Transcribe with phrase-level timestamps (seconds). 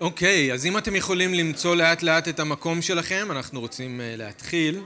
[0.00, 4.80] אוקיי, אז אם אתם יכולים למצוא לאט לאט את המקום שלכם, אנחנו רוצים אה, להתחיל.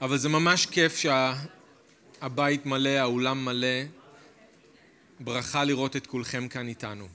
[0.00, 3.82] אבל זה ממש כיף שהבית מלא, האולם מלא.
[5.20, 7.08] ברכה לראות את כולכם כאן איתנו.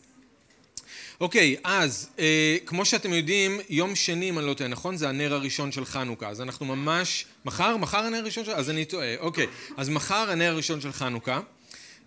[1.22, 4.97] אוקיי, אז אה, כמו שאתם יודעים, יום שני, אם אני לא טועה, נכון?
[4.97, 6.29] זה הנר הראשון של חנוכה.
[6.29, 7.26] אז אנחנו ממש...
[7.46, 7.78] מחר?
[7.78, 8.51] מחר הנר הראשון של...
[8.51, 9.17] אז אני טועה.
[9.19, 9.47] אוקיי.
[9.78, 11.39] אז מחר הנר הראשון של חנוכה.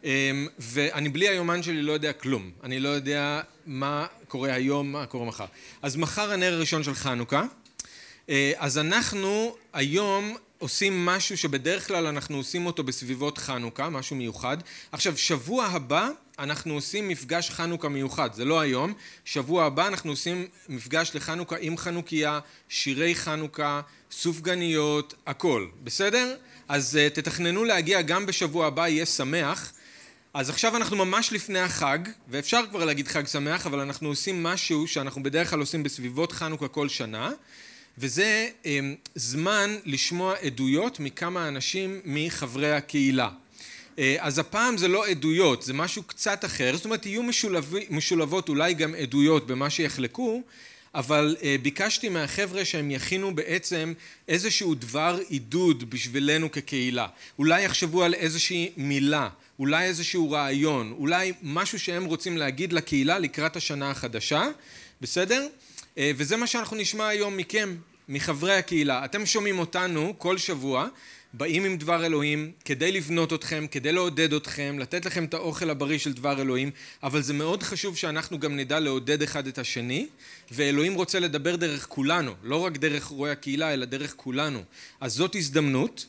[0.04, 2.50] אה, ואני בלי היומן שלי לא יודע כלום.
[2.62, 5.44] אני לא יודע מה קורה היום, מה קורה מחר.
[5.82, 7.42] אז מחר הנר הראשון של חנוכה.
[8.28, 14.56] אה, אז אנחנו היום עושים משהו שבדרך כלל אנחנו עושים אותו בסביבות חנוכה, משהו מיוחד.
[14.92, 18.92] עכשיו, שבוע הבא אנחנו עושים מפגש חנוכה מיוחד, זה לא היום,
[19.24, 26.36] שבוע הבא אנחנו עושים מפגש לחנוכה עם חנוכיה, שירי חנוכה, סופגניות, הכל, בסדר?
[26.68, 29.72] אז uh, תתכננו להגיע גם בשבוע הבא, יהיה שמח.
[30.34, 31.98] אז עכשיו אנחנו ממש לפני החג,
[32.28, 36.68] ואפשר כבר להגיד חג שמח, אבל אנחנו עושים משהו שאנחנו בדרך כלל עושים בסביבות חנוכה
[36.68, 37.30] כל שנה.
[37.98, 43.30] וזה אמ, זמן לשמוע עדויות מכמה אנשים מחברי הקהילה.
[43.98, 48.48] אה, אז הפעם זה לא עדויות, זה משהו קצת אחר, זאת אומרת יהיו משולב, משולבות
[48.48, 50.42] אולי גם עדויות במה שיחלקו,
[50.94, 53.92] אבל אה, ביקשתי מהחבר'ה שהם יכינו בעצם
[54.28, 57.06] איזשהו דבר עידוד בשבילנו כקהילה.
[57.38, 63.56] אולי יחשבו על איזושהי מילה, אולי איזשהו רעיון, אולי משהו שהם רוצים להגיד לקהילה לקראת
[63.56, 64.44] השנה החדשה,
[65.00, 65.46] בסדר?
[65.98, 67.76] אה, וזה מה שאנחנו נשמע היום מכם,
[68.08, 69.04] מחברי הקהילה.
[69.04, 70.88] אתם שומעים אותנו כל שבוע,
[71.32, 75.98] באים עם דבר אלוהים כדי לבנות אתכם, כדי לעודד אתכם, לתת לכם את האוכל הבריא
[75.98, 76.70] של דבר אלוהים,
[77.02, 80.06] אבל זה מאוד חשוב שאנחנו גם נדע לעודד אחד את השני,
[80.50, 84.62] ואלוהים רוצה לדבר דרך כולנו, לא רק דרך רואי הקהילה, אלא דרך כולנו.
[85.00, 86.06] אז זאת הזדמנות.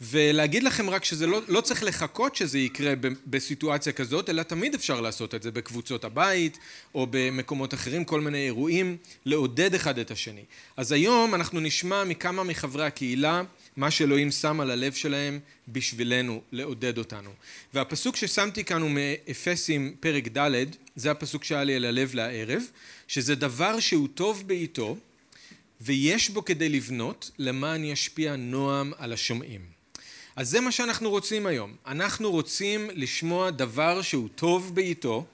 [0.00, 2.94] ולהגיד לכם רק שזה לא, לא צריך לחכות שזה יקרה
[3.26, 6.58] בסיטואציה כזאת, אלא תמיד אפשר לעשות את זה בקבוצות הבית
[6.94, 10.44] או במקומות אחרים, כל מיני אירועים, לעודד אחד את השני.
[10.76, 13.42] אז היום אנחנו נשמע מכמה מחברי הקהילה
[13.76, 17.30] מה שאלוהים שם על הלב שלהם בשבילנו, לעודד אותנו.
[17.74, 20.64] והפסוק ששמתי כאן הוא מאפסים פרק ד',
[20.96, 22.62] זה הפסוק שהיה לי על הלב לערב,
[23.08, 24.96] שזה דבר שהוא טוב בעיתו
[25.80, 29.75] ויש בו כדי לבנות למען ישפיע נועם על השומעים.
[30.36, 31.74] אז זה מה שאנחנו רוצים היום.
[31.86, 35.24] אנחנו רוצים לשמוע דבר שהוא טוב בעיתו,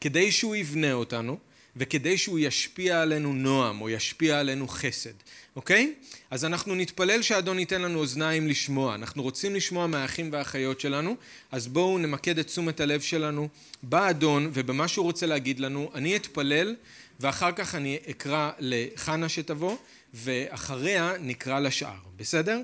[0.00, 1.38] כדי שהוא יבנה אותנו,
[1.76, 5.12] וכדי שהוא ישפיע עלינו נועם, או ישפיע עלינו חסד,
[5.56, 5.94] אוקיי?
[6.30, 8.94] אז אנחנו נתפלל שהאדון ייתן לנו אוזניים לשמוע.
[8.94, 11.16] אנחנו רוצים לשמוע מהאחים והאחיות שלנו,
[11.52, 13.48] אז בואו נמקד את תשומת הלב שלנו
[13.82, 15.90] באדון ובמה שהוא רוצה להגיד לנו.
[15.94, 16.76] אני אתפלל,
[17.20, 19.76] ואחר כך אני אקרא לחנה שתבוא,
[20.14, 22.60] ואחריה נקרא לשאר, בסדר?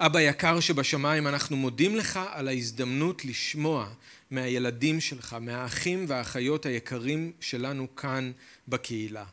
[0.00, 3.88] אבא יקר שבשמיים, אנחנו מודים לך על ההזדמנות לשמוע
[4.30, 8.32] מהילדים שלך, מהאחים והאחיות היקרים שלנו כאן
[8.68, 9.24] בקהילה.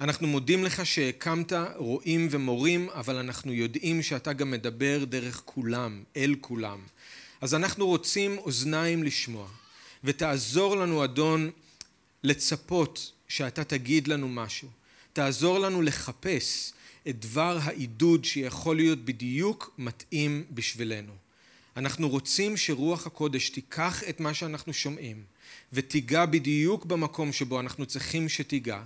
[0.00, 6.34] אנחנו מודים לך שהקמת רועים ומורים, אבל אנחנו יודעים שאתה גם מדבר דרך כולם, אל
[6.40, 6.78] כולם.
[7.40, 9.48] אז אנחנו רוצים אוזניים לשמוע,
[10.04, 11.50] ותעזור לנו, אדון,
[12.24, 14.68] לצפות שאתה תגיד לנו משהו.
[15.12, 16.72] תעזור לנו לחפש
[17.08, 21.12] את דבר העידוד שיכול להיות בדיוק מתאים בשבילנו.
[21.76, 25.22] אנחנו רוצים שרוח הקודש תיקח את מה שאנחנו שומעים
[25.72, 28.82] ותיגע בדיוק במקום שבו אנחנו צריכים שתיגע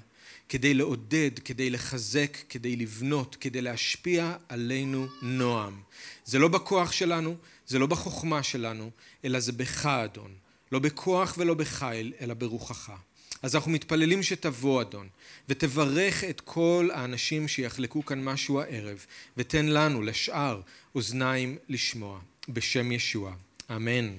[0.48, 5.80] כדי לעודד, כדי לחזק, כדי לבנות, כדי להשפיע עלינו נועם.
[6.24, 8.90] זה לא בכוח שלנו, זה לא בחוכמה שלנו,
[9.24, 10.30] אלא זה בך אדון.
[10.72, 12.92] לא בכוח ולא בחיל, אלא ברוחך.
[13.42, 15.08] אז אנחנו מתפללים שתבוא אדון
[15.48, 20.60] ותברך את כל האנשים שיחלקו כאן משהו הערב ותן לנו לשאר
[20.94, 23.34] אוזניים לשמוע בשם ישוע.
[23.76, 24.10] אמן.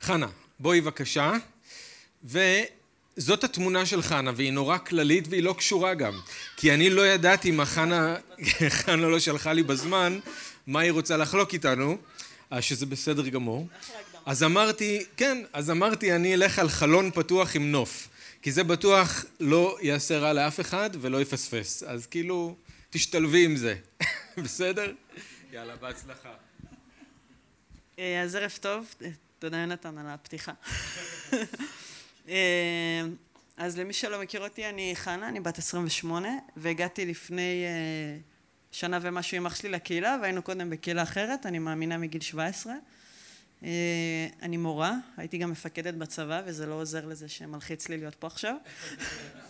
[0.00, 0.28] חנה
[0.60, 1.32] בואי בבקשה.
[2.24, 6.20] וזאת התמונה של חנה והיא נורא כללית והיא לא קשורה גם.
[6.56, 8.16] כי אני לא ידעתי מה חנה,
[8.68, 10.18] חנה לא שלחה לי בזמן
[10.66, 11.98] מה היא רוצה לחלוק איתנו
[12.60, 13.68] שזה בסדר גמור.
[14.26, 18.08] אז אמרתי, כן, אז אמרתי אני אלך על חלון פתוח עם נוף
[18.46, 21.82] כי זה בטוח לא יעשה רע לאף אחד ולא יפספס.
[21.82, 22.56] אז כאילו,
[22.90, 23.76] תשתלבי עם זה.
[24.44, 24.92] בסדר?
[25.52, 26.34] יאללה, בהצלחה.
[27.98, 28.94] אה, אז ערב טוב,
[29.38, 30.52] תודה יונתן על הפתיחה.
[32.28, 33.02] אה,
[33.56, 38.18] אז למי שלא מכיר אותי, אני חנה, אני בת 28, והגעתי לפני אה,
[38.72, 42.72] שנה ומשהו עם אח שלי לקהילה, והיינו קודם בקהילה אחרת, אני מאמינה מגיל 17.
[43.62, 48.26] אה, אני מורה, הייתי גם מפקדת בצבא, וזה לא עוזר לזה שמלחיץ לי להיות פה
[48.26, 48.56] עכשיו.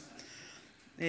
[1.01, 1.07] אה,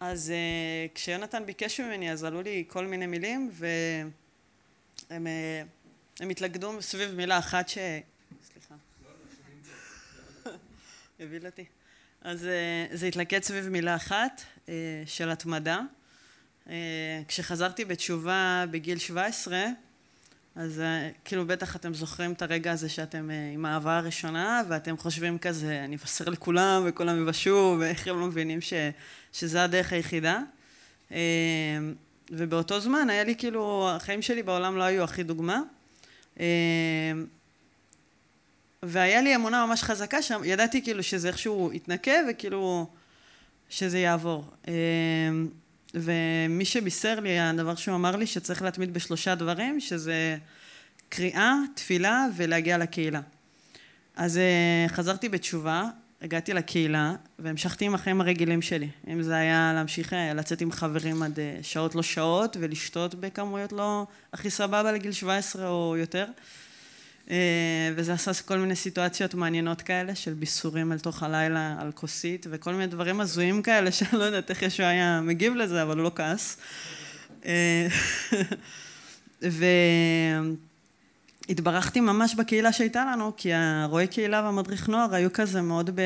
[0.00, 5.26] אז אה, כשיונתן ביקש ממני, אז עלו לי כל מיני מילים, והם
[6.20, 7.78] הם התלכדו סביב מילה אחת ש...
[8.52, 8.74] סליחה.
[11.20, 11.64] יביא אותי.
[12.22, 12.48] אז
[12.92, 14.42] זה התלכד סביב מילה אחת
[15.06, 15.80] של התמדה.
[17.28, 19.66] כשחזרתי בתשובה בגיל 17,
[20.58, 20.82] אז
[21.24, 25.96] כאילו בטח אתם זוכרים את הרגע הזה שאתם עם האהבה הראשונה ואתם חושבים כזה, אני
[25.96, 28.72] אבשר לכולם וכולם יבשו ואיך הם לא מבינים ש,
[29.32, 30.40] שזה הדרך היחידה.
[32.30, 35.60] ובאותו זמן היה לי כאילו, החיים שלי בעולם לא היו הכי דוגמה.
[38.82, 42.86] והיה לי אמונה ממש חזקה שם, ידעתי כאילו שזה איכשהו יתנקה וכאילו
[43.70, 44.44] שזה יעבור.
[45.94, 50.36] ומי שבישר לי, הדבר שהוא אמר לי, שצריך להתמיד בשלושה דברים, שזה
[51.08, 53.20] קריאה, תפילה ולהגיע לקהילה.
[54.16, 55.84] אז אה, חזרתי בתשובה,
[56.22, 58.88] הגעתי לקהילה והמשכתי עם החיים הרגילים שלי.
[59.08, 63.72] אם זה היה להמשיך אה, לצאת עם חברים עד אה, שעות לא שעות ולשתות בכמויות
[63.72, 66.26] לא הכי סבבה לגיל 17 או יותר.
[67.30, 67.36] אה,
[67.96, 72.72] וזה עשה כל מיני סיטואציות מעניינות כאלה של ביסורים אל תוך הלילה על כוסית וכל
[72.72, 76.10] מיני דברים הזויים כאלה שאני לא יודעת איך ישו היה מגיב לזה אבל הוא לא
[76.14, 76.56] כעס.
[77.46, 77.88] אה,
[81.48, 86.00] והתברכתי ממש בקהילה שהייתה לנו כי הרועי קהילה והמדריך נוער היו כזה מאוד ב...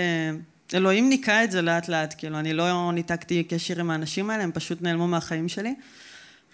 [0.74, 4.52] אלוהים ניקה את זה לאט לאט, כאילו אני לא ניתקתי קשר עם האנשים האלה, הם
[4.52, 5.74] פשוט נעלמו מהחיים שלי.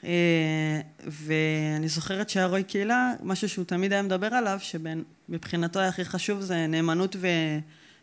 [0.04, 6.40] אה, ואני זוכרת שהרוי קהילה, משהו שהוא תמיד היה מדבר עליו, שמבחינתו היה הכי חשוב
[6.40, 7.28] זה נאמנות ו...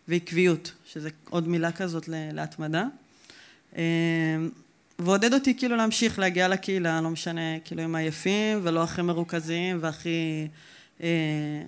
[0.08, 2.84] ועקביות, שזה עוד מילה כזאת להתמדה.
[3.78, 3.84] אה,
[5.00, 10.48] ועודד אותי כאילו להמשיך להגיע לקהילה, לא משנה, כאילו הם עייפים ולא הכי מרוכזים והכי
[11.04, 11.08] אה,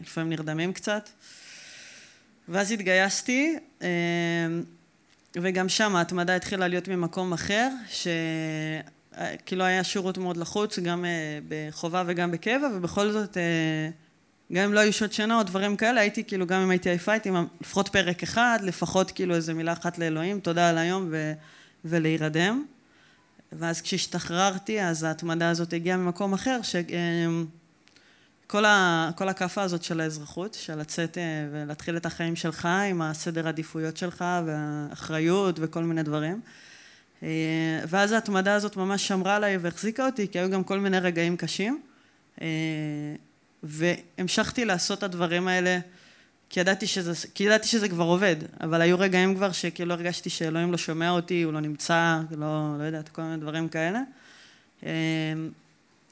[0.01, 1.09] לפעמים נרדמים קצת.
[2.49, 3.55] ואז התגייסתי,
[5.35, 8.07] וגם שם ההתמדה התחילה להיות ממקום אחר, ש...
[9.45, 13.89] כאילו היה שירות מאוד לחוץ, גם אה, בחובה וגם בקבע, ובכל זאת, אה,
[14.53, 17.11] גם אם לא היו שעות שינה או דברים כאלה, הייתי כאילו, גם אם הייתי עייפה,
[17.11, 17.29] הייתי
[17.61, 21.33] לפחות פרק אחד, לפחות כאילו איזה מילה אחת לאלוהים, תודה על היום, ו,
[21.85, 22.65] ולהירדם.
[23.51, 30.79] ואז כשהשתחררתי, אז ההתמדה הזאת הגיעה ממקום אחר, שכל אה, הכאפה הזאת של האזרחות, של
[30.79, 31.17] לצאת
[31.51, 36.41] ולהתחיל את החיים שלך עם הסדר עדיפויות שלך והאחריות וכל מיני דברים.
[37.23, 37.29] אה,
[37.87, 41.81] ואז ההתמדה הזאת ממש שמרה עליי והחזיקה אותי, כי היו גם כל מיני רגעים קשים.
[42.41, 42.47] אה,
[43.63, 45.79] והמשכתי לעשות את הדברים האלה,
[46.49, 50.71] כי ידעתי שזה, כי ידעתי שזה כבר עובד, אבל היו רגעים כבר שכאילו הרגשתי שאלוהים
[50.71, 54.01] לא שומע אותי, הוא לא נמצא, לא, לא יודעת, כל מיני דברים כאלה.
[54.85, 54.91] אה,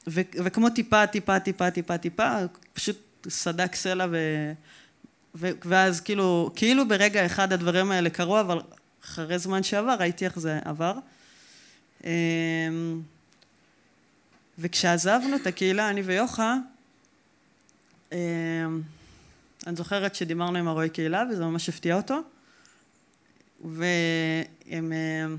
[0.08, 2.36] ו, וכמו טיפה, טיפה, טיפה, טיפה, טיפה,
[2.72, 2.98] פשוט
[3.28, 4.16] סדק סלע ו...
[5.64, 8.60] ואז כאילו, כאילו ברגע אחד הדברים האלה קרו, אבל
[9.06, 10.94] אחרי זמן שעבר, ראיתי איך זה עבר.
[12.04, 13.00] אמ,
[14.58, 16.56] וכשעזבנו את הקהילה, אני ויוחה,
[18.12, 18.16] אמ,
[19.66, 22.20] אני זוכרת שדיברנו עם הרועי קהילה וזה ממש הפתיע אותו.
[23.64, 24.92] והם...
[24.92, 25.36] אמ,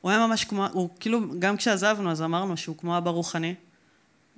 [0.00, 3.54] הוא היה ממש כמו, הוא כאילו, גם כשעזבנו אז אמרנו שהוא כמו אבא רוחני.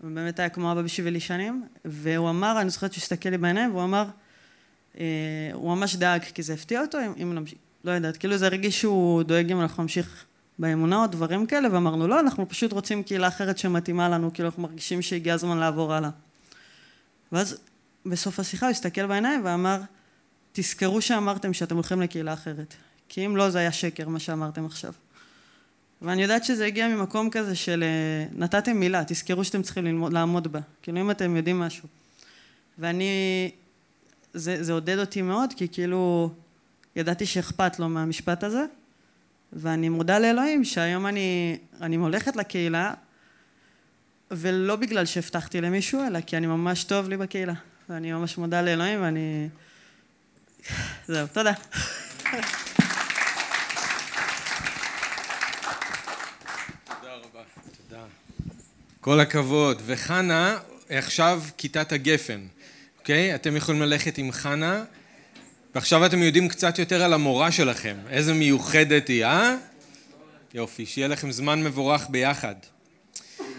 [0.02, 1.66] הוא באמת היה כמו אבא בשבילי שנים.
[1.84, 4.04] והוא אמר, אני זוכרת שהוא הסתכל לי בעיניים, והוא אמר,
[5.52, 8.80] הוא ממש דאג, כי זה הפתיע אותו, אם, אם נמשיך, לא יודעת, כאילו זה הרגיש
[8.80, 10.24] שהוא דואג אם אנחנו נמשיך
[10.58, 14.62] באמונה או דברים כאלה, ואמרנו לא, אנחנו פשוט רוצים קהילה אחרת שמתאימה לנו, כאילו אנחנו
[14.62, 16.10] מרגישים שהגיע הזמן לעבור הלאה.
[17.32, 17.58] ואז
[18.06, 19.80] בסוף השיחה הוא הסתכל בעיניים ואמר,
[20.52, 22.74] תזכרו שאמרתם שאתם הולכים לקהילה אחרת,
[23.08, 24.92] כי אם לא זה היה שקר מה שאמרתם עכשיו.
[26.02, 30.52] ואני יודעת שזה הגיע ממקום כזה של אה, נתתם מילה, תזכרו שאתם צריכים ללמוד, לעמוד
[30.52, 31.88] בה, כאילו אם אתם יודעים משהו.
[32.78, 33.50] ואני
[34.34, 36.30] זה, זה עודד אותי מאוד, כי כאילו
[36.96, 38.64] ידעתי שאכפת לו מהמשפט הזה,
[39.52, 42.94] ואני מודה לאלוהים שהיום אני, אני הולכת לקהילה,
[44.30, 47.54] ולא בגלל שהבטחתי למישהו, אלא כי אני ממש טוב לי בקהילה.
[47.88, 49.48] ואני ממש מודה לאלוהים, ואני...
[51.06, 51.52] זהו, תודה.
[59.00, 59.82] כל הכבוד.
[59.86, 60.58] וחנה,
[60.88, 62.46] עכשיו כיתת הגפן.
[63.08, 63.34] אוקיי?
[63.34, 64.84] אתם יכולים ללכת עם חנה,
[65.74, 67.96] ועכשיו אתם יודעים קצת יותר על המורה שלכם.
[68.08, 69.56] איזה מיוחדת היא, אה?
[70.54, 72.54] יופי, שיהיה לכם זמן מבורך ביחד.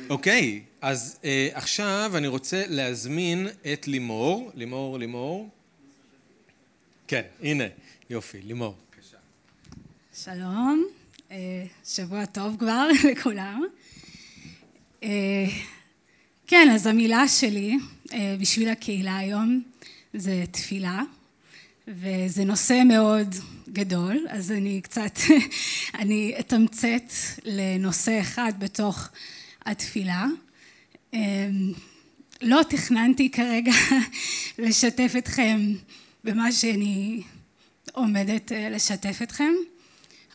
[0.09, 4.51] אוקיי, אז אה, עכשיו אני רוצה להזמין את לימור.
[4.55, 5.49] לימור, לימור.
[7.07, 7.65] כן, הנה,
[8.09, 8.75] יופי, לימור.
[10.23, 10.85] שלום,
[11.31, 13.63] אה, שבוע טוב כבר לכולם.
[15.03, 15.45] אה,
[16.47, 17.77] כן, אז המילה שלי
[18.39, 19.61] בשביל הקהילה היום
[20.13, 21.01] זה תפילה,
[21.87, 23.35] וזה נושא מאוד
[23.69, 25.19] גדול, אז אני קצת,
[25.99, 27.13] אני אתמצת
[27.43, 29.09] לנושא אחד בתוך
[29.65, 30.25] התפילה.
[31.13, 31.49] אה,
[32.41, 33.71] לא תכננתי כרגע
[34.59, 35.59] לשתף אתכם
[36.23, 37.21] במה שאני
[37.91, 39.53] עומדת אה, לשתף אתכם,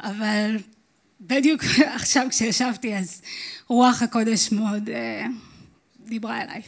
[0.00, 0.56] אבל
[1.20, 1.62] בדיוק
[1.96, 3.22] עכשיו כשישבתי אז
[3.68, 5.26] רוח הקודש מאוד אה,
[6.00, 6.62] דיברה אליי.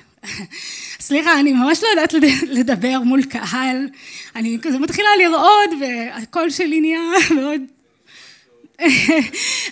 [1.01, 2.15] סליחה, אני ממש לא יודעת
[2.59, 3.89] לדבר מול קהל,
[4.37, 7.01] אני כזה מתחילה לרעוד והקול שלי נהיה
[7.35, 7.61] מאוד...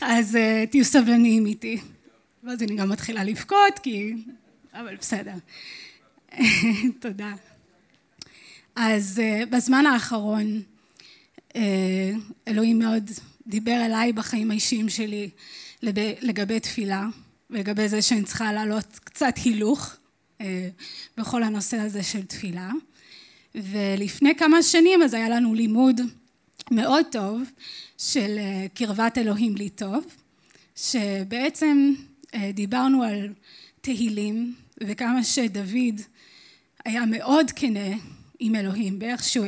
[0.00, 1.78] אז uh, תהיו סבלניים איתי.
[2.44, 4.12] ואז אני גם מתחילה לבכות, כי...
[4.74, 5.34] אבל בסדר.
[7.00, 7.32] תודה.
[8.76, 10.62] אז uh, בזמן האחרון
[11.48, 11.56] uh,
[12.48, 13.10] אלוהים מאוד
[13.46, 15.30] דיבר אליי בחיים האישיים שלי
[16.22, 17.06] לגבי תפילה
[17.50, 20.03] ולגבי זה שאני צריכה לעלות קצת הילוך אה,
[21.16, 22.70] בכל הנושא הזה של תפילה.
[23.54, 26.00] ולפני כמה שנים אז היה לנו לימוד
[26.70, 27.42] מאוד טוב
[27.98, 30.04] של אה, קרבת אלוהים לי טוב,
[30.76, 31.94] שבעצם
[32.34, 33.32] אה, דיברנו על
[33.80, 36.00] תהילים וכמה שדוד
[36.84, 37.96] היה מאוד כנה
[38.38, 39.46] עם אלוהים, באיך שהוא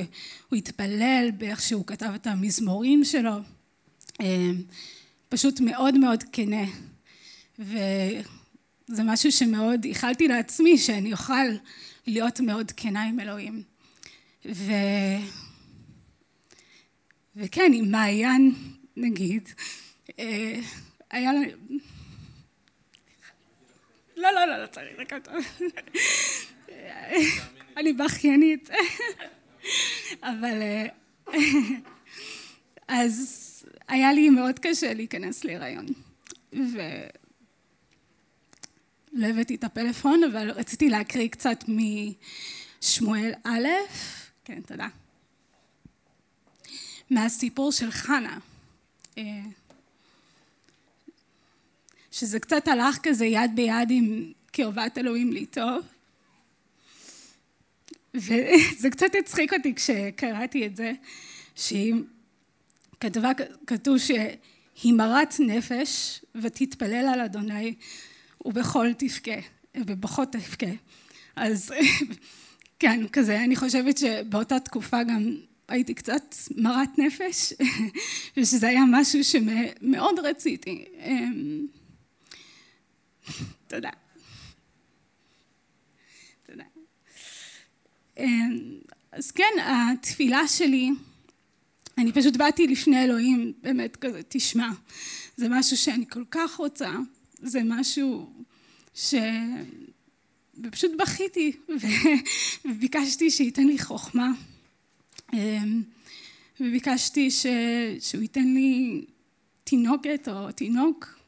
[0.52, 3.34] התפלל, באיך שהוא כתב את המזמורים שלו,
[5.28, 6.64] פשוט מאוד מאוד כנה.
[8.86, 11.46] זה משהו שמאוד איחלתי לעצמי, שאני אוכל
[12.06, 13.62] להיות מאוד כנה עם אלוהים.
[14.44, 14.72] ו...
[17.36, 18.52] וכן, עם מעיין,
[18.96, 19.48] נגיד,
[20.18, 20.60] אה,
[21.10, 21.40] היה לה...
[24.16, 25.34] לא, לא, לא, לא צריך, זה טוב.
[27.76, 28.70] אני בכיינית.
[30.22, 30.62] אבל...
[30.62, 30.86] אה,
[32.88, 35.86] אז היה לי מאוד קשה להיכנס להיריון.
[39.16, 43.68] לא הבאתי את הפלאפון, אבל רציתי להקריא קצת משמואל א',
[44.44, 44.88] כן, תודה.
[47.10, 48.38] מהסיפור של חנה,
[49.18, 49.22] אה,
[52.12, 55.84] שזה קצת הלך כזה יד ביד עם קרבת אלוהים לי טוב.
[58.14, 60.92] וזה קצת הצחיק אותי כשקראתי את זה,
[61.54, 61.94] שהיא
[63.00, 63.30] כתבה,
[63.66, 67.74] כתוב שהיא מרת נפש ותתפלל על אדוני
[68.46, 69.40] ובכל תבכה,
[69.76, 70.66] ובכל תבכה.
[71.36, 71.72] אז
[72.80, 75.36] כן, כזה, אני חושבת שבאותה תקופה גם
[75.68, 77.52] הייתי קצת מרת נפש,
[78.36, 80.84] ושזה היה משהו שמאוד רציתי.
[80.98, 81.66] אמ,
[83.68, 83.90] תודה.
[86.46, 86.64] תודה.
[88.18, 88.78] אמ,
[89.12, 90.90] אז כן, התפילה שלי,
[91.98, 94.68] אני פשוט באתי לפני אלוהים, באמת כזה, תשמע,
[95.36, 96.90] זה משהו שאני כל כך רוצה,
[97.42, 98.32] זה משהו
[98.94, 99.14] ש...
[100.64, 101.52] ופשוט בכיתי
[102.64, 104.30] וביקשתי שייתן לי חוכמה.
[105.32, 105.82] אמ,
[106.60, 107.46] וביקשתי ש...
[108.00, 109.04] שהוא ייתן לי
[109.64, 111.18] תינוקת או תינוק.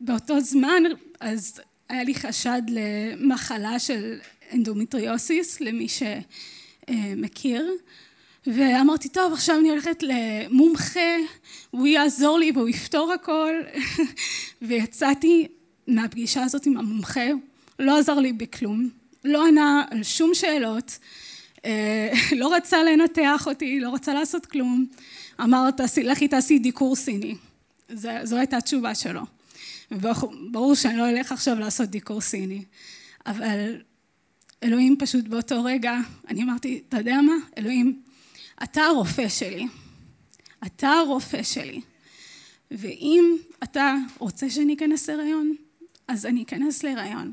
[0.00, 0.82] ובאותו זמן
[1.20, 4.18] אז היה לי חשד למחלה של
[4.52, 5.86] אנדומטריוסיס למי
[6.88, 7.70] שמכיר
[8.46, 11.16] ואמרתי, טוב, עכשיו אני הולכת למומחה,
[11.70, 13.54] הוא יעזור לי והוא יפתור הכל.
[14.62, 15.48] ויצאתי
[15.86, 17.26] מהפגישה הזאת עם המומחה,
[17.78, 18.88] לא עזר לי בכלום,
[19.24, 20.98] לא ענה על שום שאלות,
[21.64, 24.86] אה, לא רצה לנתח אותי, לא רצה לעשות כלום.
[25.40, 25.68] אמר,
[26.04, 27.34] לכי תעשי דיקור סיני.
[28.22, 29.22] זו הייתה התשובה שלו.
[29.90, 32.64] וברור שאני לא אלך עכשיו לעשות דיקור סיני,
[33.26, 33.76] אבל
[34.62, 35.94] אלוהים פשוט באותו רגע,
[36.28, 37.32] אני אמרתי, אתה יודע מה?
[37.58, 38.02] אלוהים,
[38.62, 39.66] אתה הרופא שלי.
[40.66, 41.80] אתה הרופא שלי.
[42.70, 45.54] ואם אתה רוצה שאני אכנס להיריון,
[46.08, 47.32] אז אני אכנס להיריון.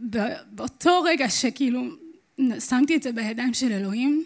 [0.00, 1.82] ובאותו רגע שכאילו
[2.60, 4.24] שמתי את זה בידיים של אלוהים,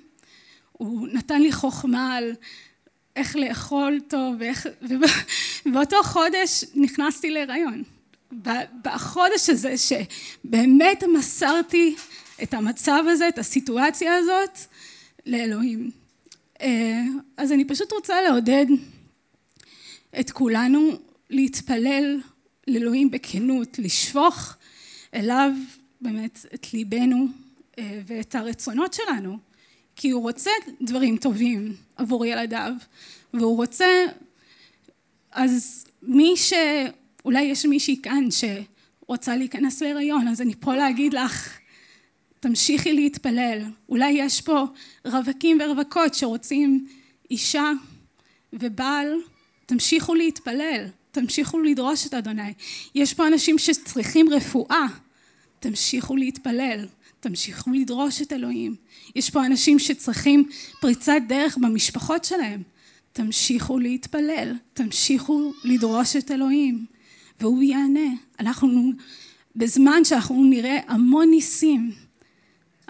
[0.73, 2.33] הוא נתן לי חוכמה על
[3.16, 4.66] איך לאכול טוב, ואיך...
[5.66, 7.83] ובאותו חודש נכנסתי להיריון.
[8.83, 11.97] בחודש הזה שבאמת מסרתי
[12.43, 14.59] את המצב הזה, את הסיטואציה הזאת,
[15.27, 15.91] לאלוהים.
[16.61, 17.03] אה,
[17.37, 18.67] אז אני פשוט רוצה לעודד
[20.21, 20.91] את כולנו
[21.31, 22.21] להתפלל
[22.69, 24.55] לאלוהים בכנות, לשפוך
[25.15, 25.51] אליו
[26.01, 27.27] באמת את ליבנו
[27.79, 29.39] אה, ואת הרצונות שלנו,
[29.97, 32.73] כי הוא רוצה דברים טובים עבור ילדיו,
[33.35, 33.87] והוא רוצה,
[35.33, 36.53] אז מי ש...
[37.25, 41.59] אולי יש מישהי כאן שרוצה להיכנס להיריון, אז אני פה להגיד לך,
[42.43, 43.63] תמשיכי להתפלל.
[43.89, 44.65] אולי יש פה
[45.05, 46.87] רווקים ורווקות שרוצים
[47.31, 47.73] אישה
[48.53, 49.15] ובעל,
[49.67, 52.53] תמשיכו להתפלל, תמשיכו לדרוש את אדוני.
[52.95, 54.87] יש פה אנשים שצריכים רפואה,
[55.61, 56.87] תמשיכו להתפלל,
[57.21, 58.75] תמשיכו לדרוש את אלוהים.
[59.17, 60.49] יש פה אנשים שצריכים
[60.81, 62.63] פריצת דרך במשפחות שלהם,
[63.13, 66.87] תמשיכו להתפלל, תמשיכו לדרוש את אלוהים,
[67.41, 68.11] והוא יענה.
[68.41, 68.93] אנחנו,
[69.57, 72.01] בזמן שאנחנו נראה המון ניסים,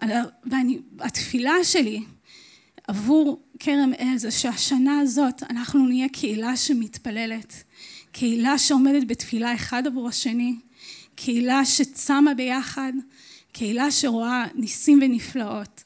[0.03, 2.03] ואני, התפילה שלי
[2.89, 7.63] עבור כרם אל זה שהשנה הזאת אנחנו נהיה קהילה שמתפללת,
[8.13, 10.57] קהילה שעומדת בתפילה אחד עבור השני,
[11.15, 12.93] קהילה שצמה ביחד,
[13.53, 15.85] קהילה שרואה ניסים ונפלאות.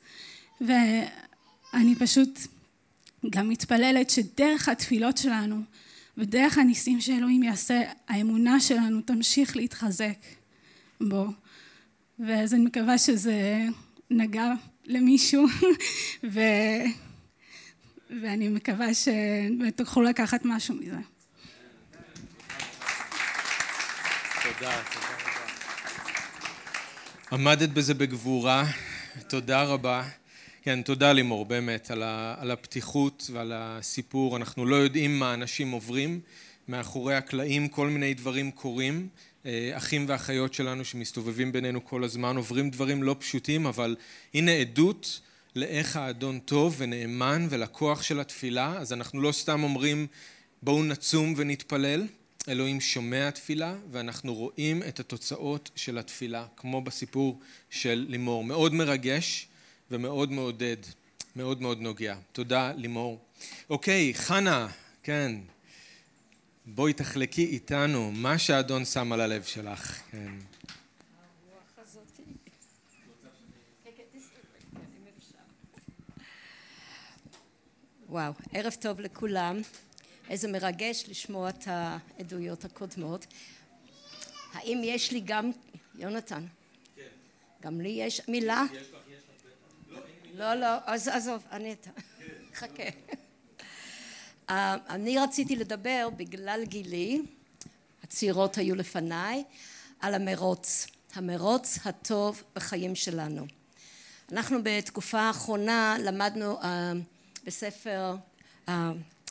[0.61, 2.39] ואני פשוט
[3.31, 5.63] גם מתפללת שדרך התפילות שלנו
[6.17, 10.19] ודרך הניסים שאלוהים יעשה, האמונה שלנו תמשיך להתחזק
[11.01, 11.27] בו.
[12.19, 13.67] ואז אני מקווה שזה
[14.11, 14.53] נגע
[14.85, 15.47] למישהו,
[16.33, 16.41] ו...
[18.23, 20.97] ואני מקווה שתוכלו לקחת משהו מזה.
[24.43, 24.83] תודה.
[27.33, 28.65] עמדת בזה בגבורה,
[29.29, 30.09] תודה רבה.
[30.63, 34.37] כן, תודה לימור, באמת, על, ה, על הפתיחות ועל הסיפור.
[34.37, 36.21] אנחנו לא יודעים מה אנשים עוברים.
[36.69, 39.09] מאחורי הקלעים כל מיני דברים קורים.
[39.47, 43.97] אה, אחים ואחיות שלנו שמסתובבים בינינו כל הזמן עוברים דברים לא פשוטים, אבל
[44.35, 45.21] הנה עדות
[45.57, 48.79] לאיך האדון טוב ונאמן ולכוח של התפילה.
[48.79, 50.07] אז אנחנו לא סתם אומרים
[50.63, 52.07] בואו נצום ונתפלל,
[52.49, 58.45] אלוהים שומע תפילה ואנחנו רואים את התוצאות של התפילה, כמו בסיפור של לימור.
[58.45, 59.49] מאוד מרגש.
[59.91, 60.77] ומאוד מעודד,
[61.37, 62.17] מאוד מאוד נוגע.
[62.33, 63.19] תודה לימור.
[63.71, 64.69] אוקיי, חנה,
[65.03, 65.33] כן,
[66.69, 70.01] בואי תחלקי איתנו מה שהאדון שם על הלב שלך.
[70.11, 70.33] כן.
[78.09, 79.61] וואו, ערב טוב לכולם.
[80.31, 83.27] איזה מרגש לשמוע את העדויות הקודמות.
[84.53, 85.51] האם יש לי גם,
[85.95, 86.45] יונתן?
[86.97, 87.03] כן.
[87.63, 88.65] גם לי יש מילה?
[88.73, 88.97] יש לך.
[90.35, 91.75] לא, לא, אז עזוב, אני...
[92.55, 92.83] חכה.
[94.51, 97.23] אה, אני רציתי לדבר בגלל גילי,
[98.03, 99.45] הצעירות היו לפניי,
[100.01, 103.47] על המרוץ, המרוץ הטוב בחיים שלנו.
[104.33, 106.65] אנחנו בתקופה האחרונה למדנו uh,
[107.45, 108.17] בספר
[108.67, 108.71] uh,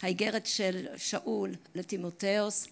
[0.02, 2.68] האיגרת של שאול לטימותאוס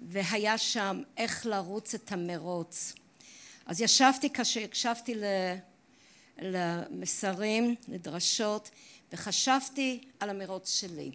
[0.00, 2.92] והיה שם איך לרוץ את המרוץ.
[3.66, 5.14] אז ישבתי כאשר הקשבתי
[6.38, 8.70] למסרים, לדרשות,
[9.12, 11.12] וחשבתי על המרוץ שלי.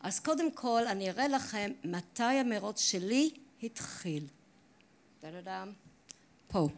[0.00, 3.30] אז קודם כל אני אראה לכם מתי המרוץ שלי
[3.62, 4.26] התחיל.
[6.48, 6.68] פה.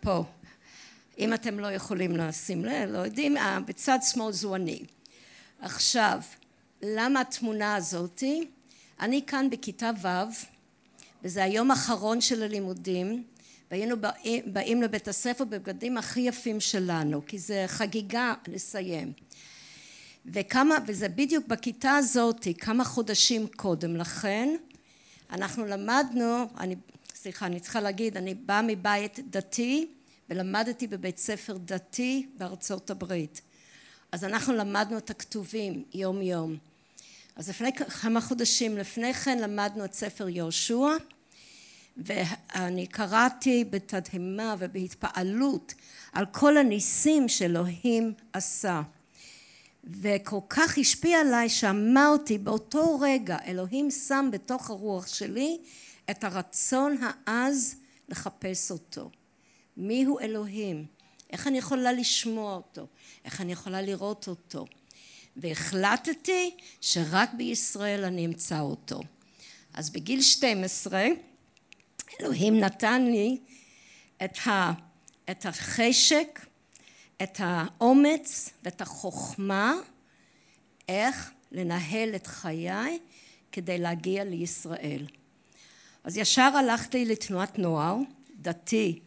[0.00, 0.24] פה.
[1.18, 4.82] אם אתם לא יכולים לשים לב, לא יודעים, אה, בצד שמאל זו אני.
[5.60, 6.20] עכשיו,
[6.82, 8.48] למה התמונה הזאתי?
[9.00, 10.08] אני כאן בכיתה ו',
[11.22, 13.24] וזה היום האחרון של הלימודים,
[13.70, 13.96] והיינו
[14.46, 19.12] באים לבית הספר בבגדים הכי יפים שלנו, כי זה חגיגה לסיים.
[20.26, 24.56] וכמה, וזה בדיוק בכיתה הזאת, כמה חודשים קודם לכן,
[25.30, 26.76] אנחנו למדנו, אני,
[27.14, 29.88] סליחה, אני צריכה להגיד, אני באה מבית דתי
[30.30, 33.40] ולמדתי בבית ספר דתי בארצות הברית.
[34.12, 36.56] אז אנחנו למדנו את הכתובים יום יום.
[37.36, 40.86] אז לפני כמה חודשים לפני כן למדנו את ספר יהושע
[41.96, 45.74] ואני קראתי בתדהמה ובהתפעלות
[46.12, 48.82] על כל הניסים שאלוהים עשה
[49.86, 55.58] וכל כך השפיע עליי שאמרתי באותו רגע אלוהים שם בתוך הרוח שלי
[56.10, 57.76] את הרצון העז
[58.08, 59.10] לחפש אותו.
[59.76, 60.86] מיהו אלוהים?
[61.30, 62.86] איך אני יכולה לשמוע אותו?
[63.24, 64.64] איך אני יכולה לראות אותו?
[65.36, 69.00] והחלטתי שרק בישראל אני אמצא אותו.
[69.74, 71.06] אז בגיל 12
[72.20, 73.38] אלוהים נתן לי
[74.24, 76.40] את, החשק,
[77.22, 79.74] את האומץ ואת החוכמה
[80.88, 82.98] איך לנהל את חיי
[83.52, 85.06] כדי להגיע לישראל.
[86.04, 87.96] אז ישר הלכתי לתנועת נוער,
[88.36, 89.00] דתי,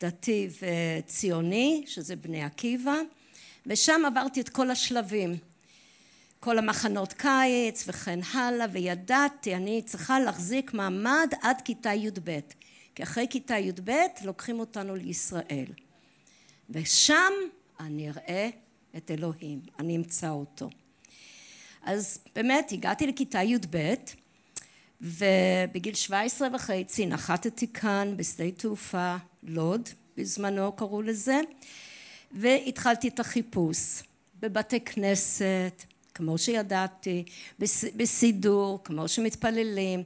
[0.00, 2.96] דתי וציוני, שזה בני עקיבא,
[3.66, 5.36] ושם עברתי את כל השלבים.
[6.40, 12.38] כל המחנות קיץ וכן הלאה וידעתי אני צריכה להחזיק מעמד עד כיתה י"ב
[12.94, 13.90] כי אחרי כיתה י"ב
[14.24, 15.64] לוקחים אותנו לישראל
[16.74, 17.32] ושם
[17.80, 18.48] אני אראה
[18.96, 20.70] את אלוהים, אני אמצא אותו.
[21.82, 23.94] אז באמת הגעתי לכיתה י"ב
[25.00, 31.40] ובגיל 17 וחצי נחתתי כאן בשדה תעופה לוד בזמנו קראו לזה
[32.32, 34.02] והתחלתי את החיפוש
[34.40, 35.82] בבתי כנסת
[36.14, 37.24] כמו שידעתי,
[37.96, 40.02] בסידור, כמו שמתפללים,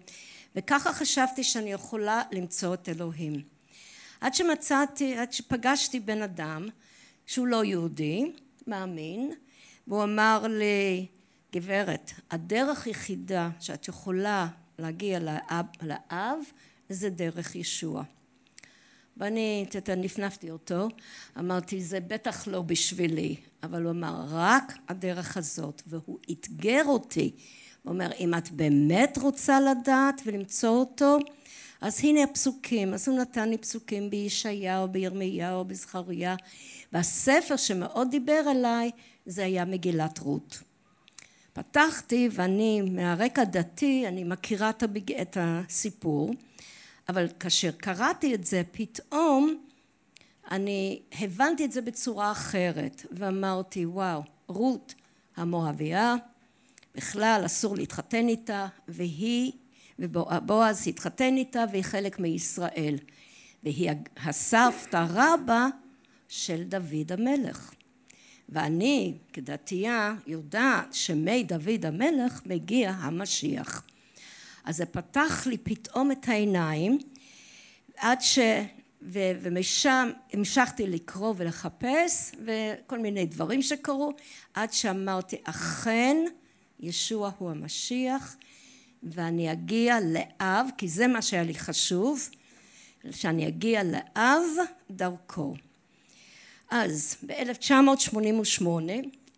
[0.57, 3.58] וככה חשבתי שאני יכולה למצוא את אלוהים.
[4.21, 6.69] עד שמצאתי, עד שפגשתי בן אדם
[7.27, 8.33] שהוא לא יהודי,
[8.67, 9.33] מאמין,
[9.87, 11.07] והוא אמר לי,
[11.53, 16.39] גברת, הדרך היחידה שאת יכולה להגיע לאב, לאב
[16.89, 18.03] זה דרך ישוע.
[19.17, 20.89] ואני, נפנפתי אותו,
[21.39, 27.33] אמרתי, זה בטח לא בשבילי, אבל הוא אמר, רק הדרך הזאת, והוא אתגר אותי.
[27.83, 31.19] הוא אומר, אם את באמת רוצה לדעת ולמצוא אותו,
[31.81, 36.37] אז הנה הפסוקים, אז הוא נתן לי פסוקים בישעיהו, בירמיהו, בזכריה,
[36.93, 38.91] והספר שמאוד דיבר אליי
[39.27, 40.63] זה היה מגילת רות.
[41.53, 44.71] פתחתי ואני מהרקע דתי, אני מכירה
[45.21, 46.35] את הסיפור,
[47.09, 49.65] אבל כאשר קראתי את זה פתאום
[50.51, 54.95] אני הבנתי את זה בצורה אחרת ואמרתי וואו רות
[55.37, 56.15] המואביה
[56.95, 59.53] בכלל אסור להתחתן איתה והיא
[59.99, 62.97] ובועז התחתן איתה והיא חלק מישראל.
[63.63, 65.67] והיא הסבתא רבא
[66.29, 67.73] של דוד המלך.
[68.49, 73.83] ואני כדתייה יודעת שמי דוד המלך מגיע המשיח.
[74.65, 76.99] אז זה פתח לי פתאום את העיניים
[77.97, 78.39] עד ש...
[79.03, 79.19] ו...
[79.41, 84.13] ומשם המשכתי לקרוא ולחפש וכל מיני דברים שקרו
[84.55, 86.17] עד שאמרתי אכן
[86.81, 88.37] ישוע הוא המשיח
[89.03, 92.29] ואני אגיע לאב כי זה מה שהיה לי חשוב
[93.11, 94.43] שאני אגיע לאב
[94.91, 95.55] דרכו
[96.71, 98.67] אז ב-1988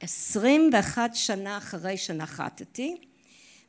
[0.01, 2.97] 21 שנה אחרי שנחתתי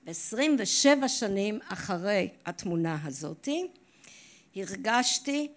[0.08, 3.67] ו-27 שנים אחרי התמונה הזאתי
[4.56, 5.47] הרגשתי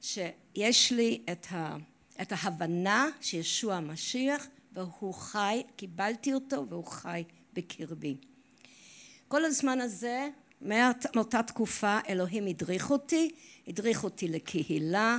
[0.00, 1.76] שיש לי את, ה,
[2.22, 8.16] את ההבנה שישוע המשיח והוא חי, קיבלתי אותו והוא חי בקרבי.
[9.28, 10.28] כל הזמן הזה
[11.14, 13.30] מאותה תקופה אלוהים הדריך אותי,
[13.68, 15.18] הדריך אותי לקהילה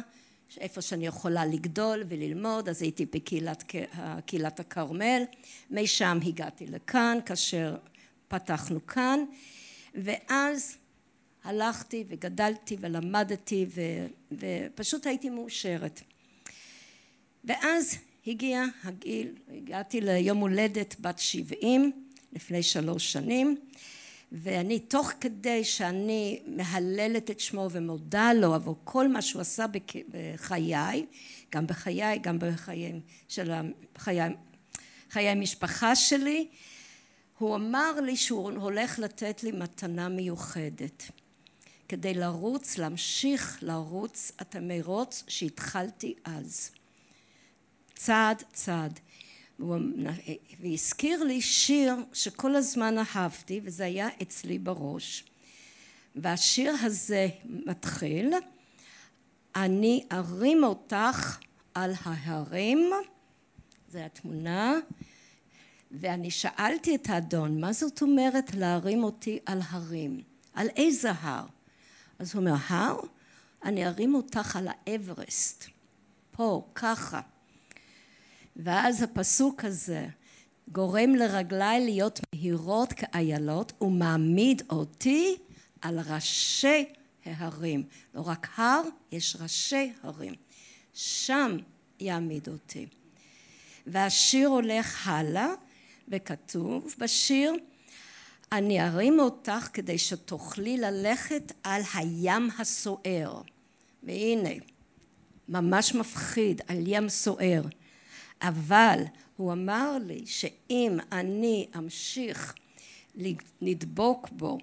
[0.57, 5.23] איפה שאני יכולה לגדול וללמוד אז הייתי בקהילת הכרמל.
[5.71, 7.75] משם הגעתי לכאן כאשר
[8.27, 9.19] פתחנו כאן.
[9.95, 10.77] ואז
[11.43, 13.81] הלכתי וגדלתי ולמדתי ו,
[14.31, 16.01] ופשוט הייתי מאושרת.
[17.43, 21.91] ואז הגיע הגיל, הגעתי ליום הולדת בת שבעים
[22.33, 23.57] לפני שלוש שנים
[24.37, 29.65] ואני תוך כדי שאני מהללת את שמו ומודה לו עבור כל מה שהוא עשה
[30.09, 31.05] בחיי
[31.51, 33.51] גם בחיי גם בחיים של
[33.97, 36.47] חיי, המשפחה שלי
[37.37, 41.03] הוא אמר לי שהוא הולך לתת לי מתנה מיוחדת.
[41.89, 46.71] כדי לרוץ, להמשיך לרוץ את המרוץ שהתחלתי אז.
[47.95, 48.99] צעד צעד
[50.59, 55.23] והזכיר לי שיר שכל הזמן אהבתי וזה היה אצלי בראש
[56.15, 58.33] והשיר הזה מתחיל
[59.55, 61.39] אני ארים אותך
[61.73, 62.91] על ההרים
[63.89, 64.79] זה התמונה
[65.91, 70.21] ואני שאלתי את האדון מה זאת אומרת להרים אותי על הרים?
[70.53, 71.45] על איזה הר?
[72.19, 72.99] אז הוא אומר הר?
[73.63, 75.65] אני ארים אותך על האברסט
[76.31, 77.21] פה ככה
[78.55, 80.07] ואז הפסוק הזה
[80.71, 85.35] גורם לרגליי להיות מהירות כאיילות ומעמיד אותי
[85.81, 86.85] על ראשי
[87.25, 87.83] ההרים.
[88.13, 90.33] לא רק הר יש ראשי הרים.
[90.93, 91.57] שם
[91.99, 92.85] יעמיד אותי.
[93.87, 95.47] והשיר הולך הלאה
[96.07, 97.53] וכתוב בשיר
[98.51, 103.41] אני ארים אותך כדי שתוכלי ללכת על הים הסוער.
[104.03, 104.49] והנה
[105.49, 107.61] ממש מפחיד על ים סוער
[108.41, 109.03] אבל
[109.37, 112.55] הוא אמר לי שאם אני אמשיך
[113.61, 114.57] לדבוק בו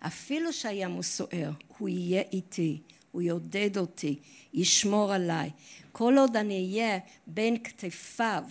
[0.00, 2.78] אפילו שהים הוא סוער הוא יהיה איתי
[3.14, 4.18] הוא יעודד אותי
[4.52, 5.50] ישמור עליי.
[5.92, 8.44] כל עוד אני אהיה בין כתפיו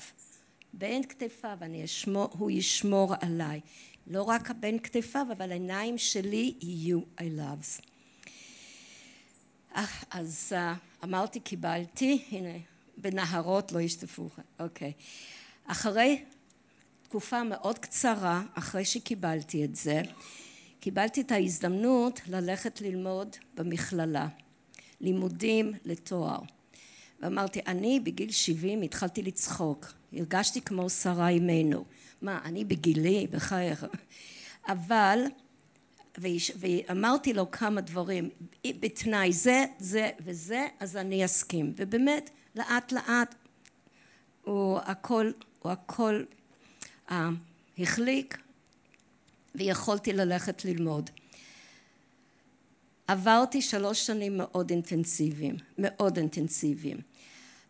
[0.74, 3.62] בין כתפיו אני אשמור, הוא ישמור עליי.
[4.08, 7.58] לא רק בין כתפיו אבל העיניים שלי יהיו אליו.
[10.12, 10.54] אז
[11.04, 12.24] אמרתי קיבלתי.
[12.32, 14.30] הנה בנהרות לא ישטפו
[14.60, 14.92] אוקיי.
[15.66, 16.24] אחרי
[17.04, 20.02] תקופה מאוד קצרה אחרי שקיבלתי את זה
[20.80, 24.28] קיבלתי את ההזדמנות ללכת ללמוד במכללה
[25.02, 26.40] לימודים לתואר.
[27.20, 31.86] ואמרתי אני בגיל שבעים התחלתי לצחוק הרגשתי כמו שרה אימנו
[32.22, 33.28] מה אני בגילי?
[33.32, 33.86] בחייך.
[34.68, 35.20] אבל
[36.60, 38.30] ואמרתי לו כמה דברים
[38.68, 41.74] בתנאי זה זה וזה אז אני אסכים.
[41.76, 43.36] ובאמת לאט לאט
[44.44, 46.24] הוא הכל הוא הכל
[47.10, 47.14] uh,
[47.78, 48.38] החליק
[49.56, 51.10] ויכולתי ללכת ללמוד.
[53.08, 56.98] עברתי שלוש שנים מאוד אינטנסיביים מאוד אינטנסיביים.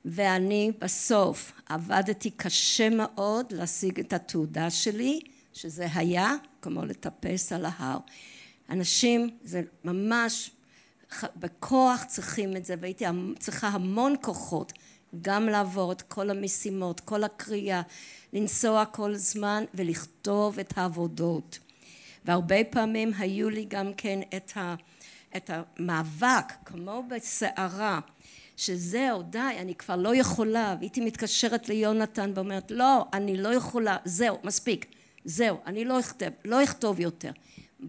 [0.05, 5.19] ואני בסוף עבדתי קשה מאוד להשיג את התעודה שלי
[5.53, 7.99] שזה היה כמו לטפס על ההר.
[8.69, 10.51] אנשים זה ממש
[11.35, 13.05] בכוח צריכים את זה, והייתי
[13.39, 14.73] צריכה המון כוחות
[15.21, 17.81] גם לעבור את כל המשימות, כל הקריאה,
[18.33, 21.59] לנסוע כל זמן ולכתוב את העבודות.
[22.25, 24.75] והרבה פעמים היו לי גם כן את, ה,
[25.37, 27.99] את המאבק, כמו בסערה,
[28.57, 34.37] שזהו, די, אני כבר לא יכולה, והייתי מתקשרת ליונתן ואומרת, לא, אני לא יכולה, זהו,
[34.43, 34.85] מספיק,
[35.25, 37.31] זהו, אני לא אכתוב, לא אכתוב יותר.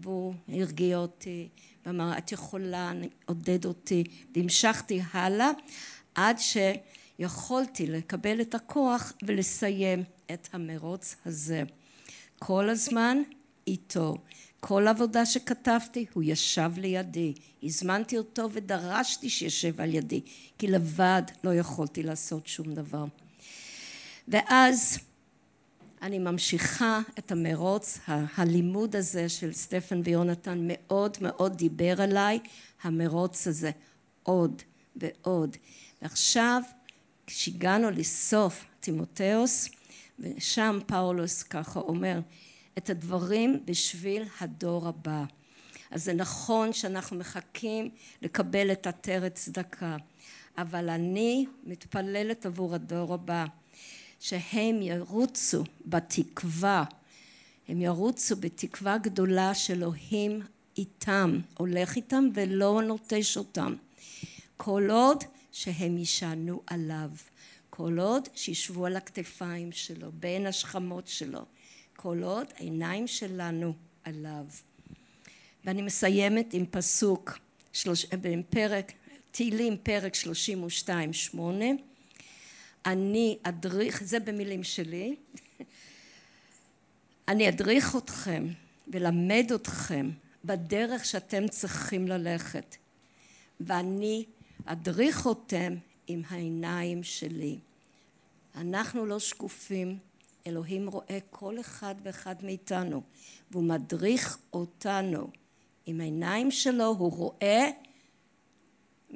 [0.01, 1.49] והוא הרגיע אותי,
[1.85, 2.91] ואמר, את יכולה,
[3.25, 4.03] עודד אותי,
[4.35, 5.49] והמשכתי הלאה,
[6.15, 11.63] עד שיכולתי לקבל את הכוח ולסיים את המרוץ הזה.
[12.39, 13.17] כל הזמן
[13.67, 14.17] איתו.
[14.59, 17.33] כל עבודה שכתבתי הוא ישב לידי.
[17.63, 20.21] הזמנתי אותו ודרשתי שישב על ידי,
[20.57, 23.05] כי לבד לא יכולתי לעשות שום דבר.
[24.27, 24.99] ואז
[26.01, 32.39] אני ממשיכה את המרוץ, הלימוד הזה של סטפן ויונתן מאוד מאוד דיבר אליי,
[32.83, 33.71] המרוץ הזה
[34.23, 34.61] עוד
[34.95, 35.57] ועוד.
[36.01, 36.61] ועכשיו
[37.27, 39.69] כשהגענו לסוף תימותאוס,
[40.19, 42.19] ושם פאולוס ככה אומר
[42.77, 45.23] את הדברים בשביל הדור הבא.
[45.91, 47.89] אז זה נכון שאנחנו מחכים
[48.21, 49.97] לקבל את עטרת צדקה,
[50.57, 53.45] אבל אני מתפללת עבור הדור הבא,
[54.19, 56.83] שהם ירוצו בתקווה,
[57.67, 60.41] הם ירוצו בתקווה גדולה שאלוהים
[60.77, 63.75] איתם, הולך איתם ולא נוטש אותם.
[64.57, 67.09] כל עוד שהם יישענו עליו,
[67.69, 71.45] כל עוד שישבו על הכתפיים שלו, בין השכמות שלו,
[71.95, 73.73] כל עוד העיניים שלנו
[74.03, 74.45] עליו.
[75.65, 77.39] ואני מסיימת עם פסוק,
[77.73, 78.05] שלוש,
[78.49, 78.91] פרק,
[79.31, 81.65] תהילים פרק 32 שמונה
[82.85, 85.15] אני אדריך, זה במילים שלי,
[87.27, 88.47] אני אדריך אתכם
[88.87, 90.09] ולמד אתכם
[90.45, 92.75] בדרך שאתם צריכים ללכת
[93.59, 94.25] ואני
[94.65, 95.73] אדריך אותם
[96.07, 97.59] עם העיניים שלי.
[98.55, 99.97] אנחנו לא שקופים,
[100.47, 103.01] אלוהים רואה כל אחד ואחד מאיתנו
[103.51, 105.27] והוא מדריך אותנו
[105.85, 107.69] עם העיניים שלו הוא רואה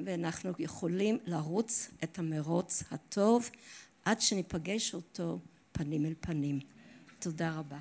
[0.06, 3.50] ואנחנו יכולים לרוץ את המרוץ הטוב
[4.04, 5.38] עד שניפגש אותו
[5.72, 6.60] פנים אל פנים.
[7.18, 7.78] תודה רבה.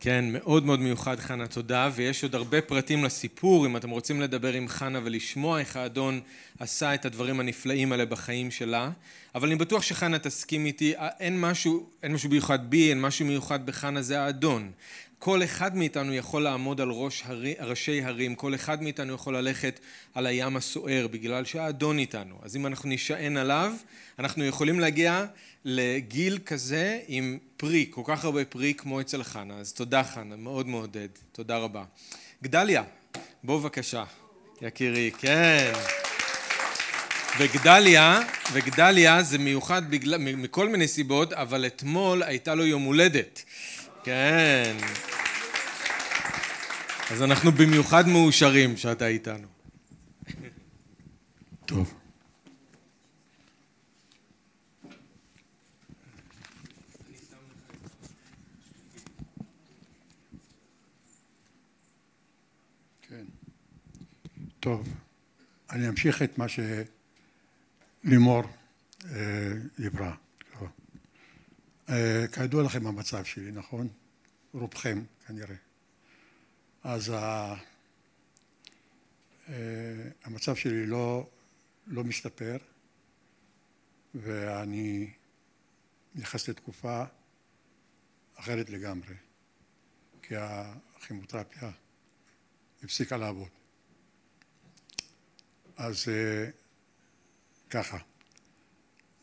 [0.00, 4.52] כן, מאוד מאוד מיוחד חנה, תודה, ויש עוד הרבה פרטים לסיפור, אם אתם רוצים לדבר
[4.52, 6.20] עם חנה ולשמוע איך האדון
[6.58, 8.90] עשה את הדברים הנפלאים האלה בחיים שלה,
[9.34, 13.66] אבל אני בטוח שחנה תסכים איתי, אין משהו, אין משהו מיוחד בי, אין משהו מיוחד
[13.66, 14.72] בחנה, זה האדון.
[15.20, 19.80] כל אחד מאיתנו יכול לעמוד על ראש הרי, ראשי הרים, כל אחד מאיתנו יכול ללכת
[20.14, 22.34] על הים הסוער בגלל שהאדון איתנו.
[22.42, 23.72] אז אם אנחנו נשען עליו,
[24.18, 25.24] אנחנו יכולים להגיע
[25.64, 29.54] לגיל כזה עם פרי, כל כך הרבה פרי כמו אצל חנה.
[29.58, 31.08] אז תודה חנה, מאוד מעודד.
[31.32, 31.84] תודה רבה.
[32.42, 32.82] גדליה,
[33.44, 34.04] בוא בבקשה.
[34.62, 35.72] יקירי, כן.
[37.38, 38.20] וגדליה,
[38.52, 43.44] וגדליה זה מיוחד בגלל, מכל מיני סיבות, אבל אתמול הייתה לו יום הולדת.
[44.04, 44.76] כן.
[47.10, 49.48] אז אנחנו במיוחד מאושרים שאתה איתנו.
[51.66, 51.94] טוב.
[63.02, 63.24] כן.
[64.60, 64.88] טוב,
[65.70, 66.46] אני אמשיך את מה
[68.04, 68.42] שלימור
[69.04, 70.08] אה, דיברה.
[70.08, 70.29] אה,
[72.32, 73.88] כידוע לכם המצב שלי, נכון?
[74.52, 75.56] רובכם כנראה.
[76.82, 77.54] אז ה...
[79.48, 79.54] אה,
[80.24, 81.30] המצב שלי לא,
[81.86, 82.56] לא משתפר
[84.14, 85.10] ואני
[86.14, 87.04] נכנס לתקופה
[88.34, 89.14] אחרת לגמרי
[90.22, 91.70] כי הכימותרפיה
[92.82, 93.48] הפסיקה לעבוד
[95.76, 96.50] אז אה,
[97.70, 97.98] ככה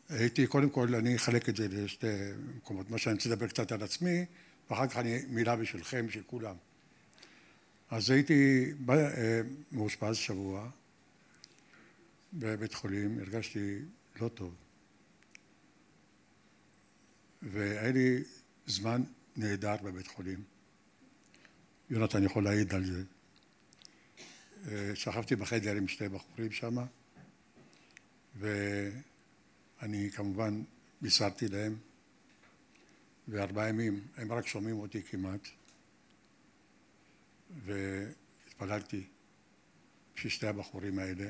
[0.10, 2.08] הייתי, קודם כל אני אחלק את זה לשתי
[2.56, 4.26] מקומות, מה שאני רוצה לדבר קצת על עצמי
[4.70, 6.56] ואחר כך אני מילה בשבילכם, בשביל כולם.
[7.90, 9.42] אז הייתי אה,
[9.72, 10.70] מאושפז שבוע
[12.34, 13.80] בבית חולים, הרגשתי
[14.22, 14.56] לא טוב
[17.42, 18.24] והיה לי
[18.68, 19.04] זמן
[19.36, 20.44] נהדר בבית חולים.
[21.90, 23.04] יונתן יכול להעיד על זה.
[24.72, 26.86] אה, שכבתי בחדר עם שתי בחורים שמה
[29.82, 30.64] ואני כמובן
[31.02, 31.76] בישרתי להם
[33.28, 35.48] וארבעה ימים הם רק שומעים אותי כמעט
[37.66, 39.04] והתפללתי
[40.16, 41.30] בשביל שתי הבחורים האלה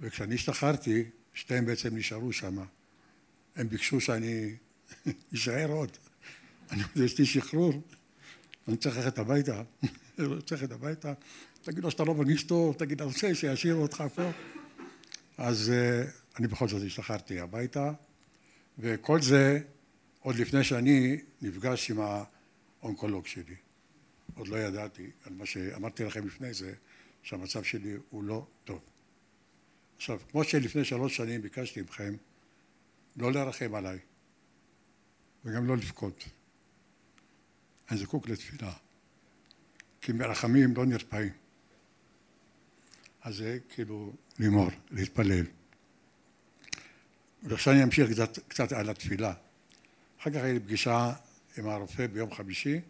[0.00, 2.58] וכשאני השתחררתי שתיהם בעצם נשארו שם.
[3.56, 4.56] הם ביקשו שאני
[5.34, 5.90] אשאר עוד.
[6.70, 7.82] אני יודע, יש לי שחרור,
[8.68, 9.62] אני צריך ללכת הביתה,
[10.18, 11.12] אני צריך ללכת הביתה,
[11.62, 14.30] תגיד לו שאתה לא מרגיש טוב, תגיד, אני רוצה שישאירו אותך פה.
[15.38, 16.04] אז אה,
[16.38, 17.92] אני בכל זאת השתחררתי הביתה,
[18.78, 19.60] וכל זה
[20.20, 23.56] עוד לפני שאני נפגש עם האונקולוג שלי.
[24.34, 26.74] עוד לא ידעתי על מה שאמרתי לכם לפני זה,
[27.22, 28.80] שהמצב שלי הוא לא טוב.
[29.96, 32.16] עכשיו, כמו שלפני שלוש שנים ביקשתי מכם
[33.16, 33.98] לא לרחם עליי
[35.44, 36.24] וגם לא לבכות.
[37.90, 38.72] אני זקוק לתפילה,
[40.00, 41.32] כי מרחמים לא נרפאים.
[43.22, 45.57] אז זה כאילו לימור, להתפלל.
[47.42, 49.32] ועכשיו אני אמשיך קצת, קצת על התפילה.
[50.20, 51.12] אחר כך הייתה לי פגישה
[51.58, 52.80] עם הרופא ביום חמישי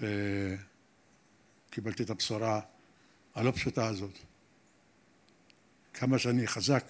[0.00, 2.60] וקיבלתי את הבשורה
[3.34, 4.18] הלא פשוטה הזאת.
[5.94, 6.84] כמה שאני חזק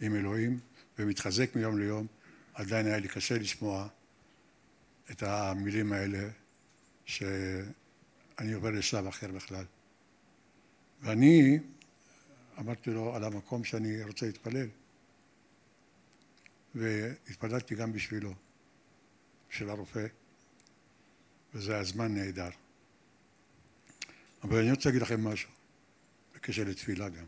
[0.00, 0.60] עם אלוהים
[0.98, 2.06] ומתחזק מיום ליום,
[2.54, 3.88] עדיין היה לי קשה לשמוע
[5.10, 6.28] את המילים האלה
[7.04, 9.64] שאני עובר לשלב אחר בכלל.
[11.02, 11.58] ואני
[12.58, 14.66] אמרתי לו על המקום שאני רוצה להתפלל.
[16.76, 18.34] והתפללתי גם בשבילו,
[19.50, 20.06] של הרופא,
[21.54, 22.50] וזה היה זמן נהדר.
[24.42, 25.50] אבל אני רוצה להגיד לכם משהו,
[26.34, 27.24] בקשר לתפילה גם.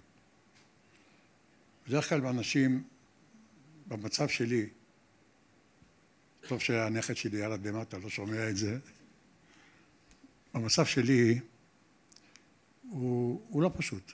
[1.86, 2.84] בדרך כלל אנשים
[3.86, 4.68] במצב שלי,
[6.48, 8.78] טוב שהנכד שלי ירד למטה, לא שומע את זה,
[10.54, 11.40] במצב שלי
[12.88, 14.12] הוא, הוא לא פשוט.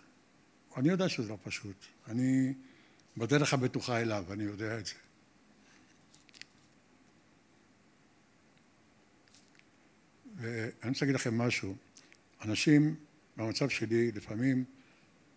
[0.77, 1.77] אני יודע שזה לא פשוט.
[2.09, 2.55] אני
[3.17, 4.95] בדרך הבטוחה אליו, אני יודע את זה.
[10.37, 11.77] ואני רוצה להגיד לכם משהו,
[12.43, 12.95] אנשים
[13.37, 14.65] במצב שלי לפעמים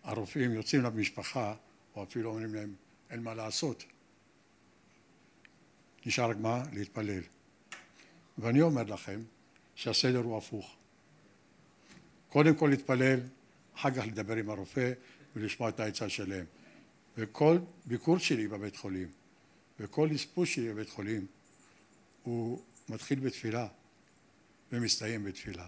[0.02, 1.54] הרופאים יוצאים למשפחה
[1.94, 2.74] או אפילו אומרים להם
[3.10, 3.84] אין מה לעשות.
[6.06, 6.62] נשאר רק מה?
[6.72, 7.22] להתפלל.
[8.38, 9.20] ואני אומר לכם
[9.74, 10.76] שהסדר הוא הפוך.
[12.28, 13.20] קודם כל להתפלל
[13.74, 14.92] אחר כך לדבר עם הרופא
[15.36, 16.44] ולשמוע את העצה שלהם.
[17.16, 19.08] וכל ביקור שלי בבית חולים
[19.80, 21.26] וכל אספוס שלי בבית חולים
[22.22, 23.68] הוא מתחיל בתפילה
[24.72, 25.66] ומסתיים בתפילה.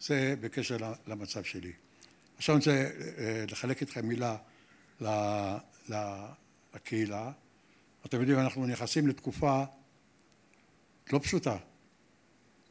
[0.00, 1.72] זה בקשר למצב שלי.
[2.36, 4.36] עכשיו אני רוצה אה, לחלק איתכם מילה
[6.74, 7.32] לקהילה.
[8.06, 9.64] אתם יודעים, אנחנו נכנסים לתקופה
[11.12, 11.56] לא פשוטה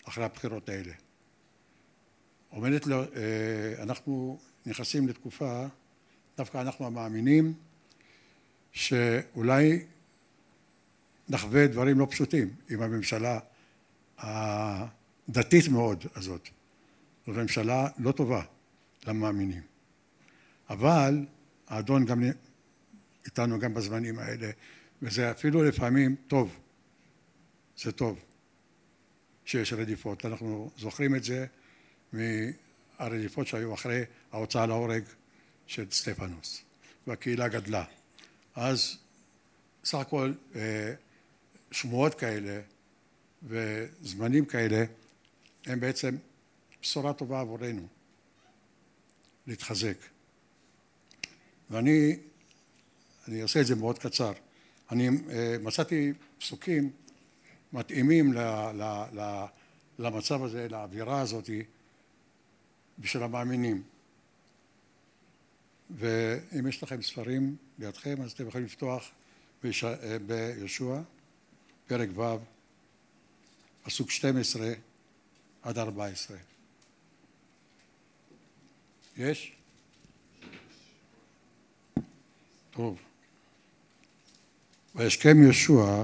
[0.07, 0.93] אחרי הבחירות האלה.
[2.49, 5.65] עומדת, לו, אה, אנחנו נכנסים לתקופה,
[6.37, 7.53] דווקא אנחנו המאמינים,
[8.71, 9.85] שאולי
[11.29, 13.39] נחווה דברים לא פשוטים עם הממשלה
[15.29, 16.49] דתית מאוד הזאת.
[17.27, 18.43] זאת ממשלה לא טובה
[19.07, 19.61] למאמינים.
[20.69, 21.25] אבל
[21.67, 22.23] האדון גם
[23.25, 24.51] איתנו גם בזמנים האלה,
[25.01, 26.59] וזה אפילו לפעמים טוב.
[27.77, 28.19] זה טוב
[29.45, 30.25] שיש רדיפות.
[30.25, 31.45] אנחנו זוכרים את זה
[32.13, 35.03] מהרדיפות שהיו אחרי ההוצאה להורג
[35.67, 36.61] של סטפנוס,
[37.07, 37.83] והקהילה גדלה.
[38.55, 38.97] אז
[39.83, 40.93] סך הכל אה,
[41.71, 42.61] שמועות כאלה
[43.43, 44.85] וזמנים כאלה
[45.67, 46.17] הם בעצם
[46.81, 47.87] בשורה טובה עבורנו
[49.47, 49.97] להתחזק.
[51.69, 52.17] ואני,
[53.27, 54.33] אני אעשה את זה מאוד קצר.
[54.91, 56.91] אני אה, מצאתי פסוקים
[57.73, 58.37] מתאימים ל,
[58.73, 59.45] ל, ל,
[59.99, 61.49] למצב הזה, לאווירה הזאת,
[62.99, 63.83] בשביל המאמינים.
[65.89, 69.11] ואם יש לכם ספרים לידכם, אז אתם יכולים לפתוח
[69.65, 71.01] אה, ביהושע,
[71.87, 72.23] פרק ו',
[73.83, 74.73] פסוק 12
[75.61, 76.37] עד 14.
[79.17, 79.57] יש?
[82.71, 82.99] טוב.
[84.95, 86.03] וישכם יהושע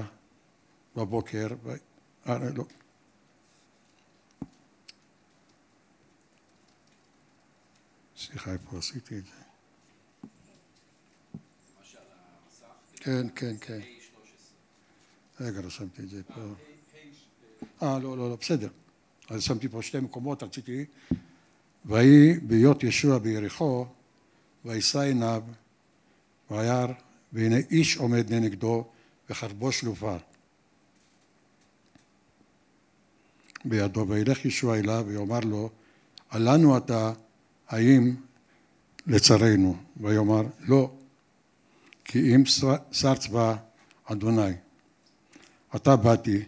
[0.96, 1.74] בבוקר, ו...
[2.28, 2.64] אה, לא.
[8.16, 9.30] סליחה, איפה עשיתי את זה?
[12.96, 13.80] כן, כן, כן.
[15.40, 16.40] רגע, רשמתי את זה פה.
[17.82, 18.68] אה, לא, לא, לא, בסדר.
[19.30, 20.84] אז שמתי פה שתי מקומות, רציתי,
[21.84, 23.86] ויהי בהיות ישוע ביריחו,
[24.64, 25.42] וישא עיניו,
[26.50, 26.86] וירא,
[27.32, 28.84] והנה איש עומד לנגדו,
[29.30, 30.16] וחרבו שלופה
[33.64, 35.70] בידו, וילך ישוע אליו, ויאמר לו,
[36.30, 37.12] עלנו אתה,
[37.68, 38.14] האם
[39.06, 39.76] לצרינו?
[39.96, 40.90] ויאמר, לא,
[42.04, 42.44] כי אם
[42.92, 43.56] שר צבא
[44.04, 44.52] אדוני,
[45.70, 46.42] עתה באתי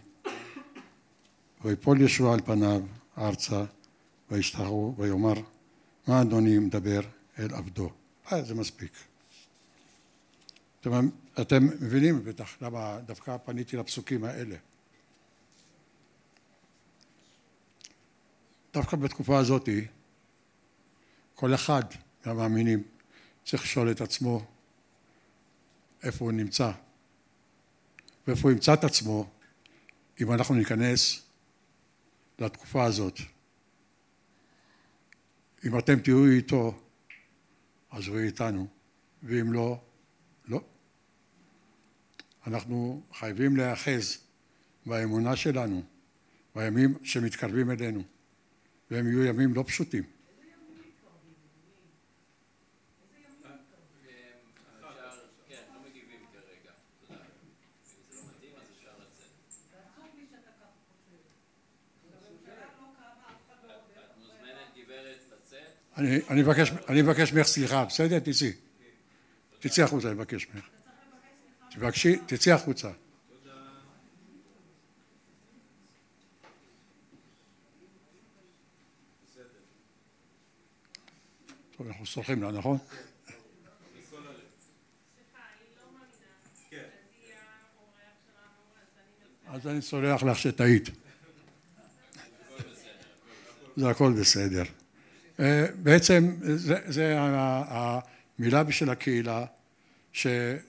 [1.61, 2.81] ויפול ישוע על פניו
[3.17, 3.63] ארצה,
[4.31, 5.33] וישתחו ויאמר,
[6.07, 7.01] מה אדוני מדבר
[7.39, 7.89] אל עבדו?
[8.31, 8.91] אה, זה מספיק.
[10.81, 11.09] אתם,
[11.41, 14.55] אתם מבינים בטח למה דווקא פניתי לפסוקים האלה.
[18.73, 19.69] דווקא בתקופה הזאת
[21.35, 21.83] כל אחד
[22.25, 22.83] מהמאמינים
[23.45, 24.45] צריך לשאול את עצמו
[26.03, 26.71] איפה הוא נמצא
[28.27, 29.29] ואיפה הוא ימצא את עצמו
[30.21, 31.26] אם אנחנו ניכנס
[32.39, 33.19] לתקופה הזאת.
[35.65, 36.79] אם אתם תהיו איתו,
[37.91, 38.67] אז הוא איתנו,
[39.23, 39.81] ואם לא,
[40.47, 40.61] לא.
[42.47, 44.17] אנחנו חייבים להיאחז
[44.85, 45.83] באמונה שלנו,
[46.55, 48.03] בימים שמתקרבים אלינו,
[48.91, 50.16] והם יהיו ימים לא פשוטים.
[65.97, 68.19] אני, מבקש, אני מבקש ממך סליחה, בסדר?
[68.19, 68.53] תצאי.
[69.59, 70.65] תצאי החוצה, אני מבקש ממך.
[71.71, 72.91] תבקשי, תצאי החוצה.
[81.77, 82.77] טוב, אנחנו סולחים לה, נכון?
[89.47, 90.89] אז אני סולח לך שטעית.
[93.75, 94.63] זה הכל בסדר.
[95.39, 99.45] אה, בעצם זה, זה המילה בשביל הקהילה,
[100.13, 100.61] שלעמוד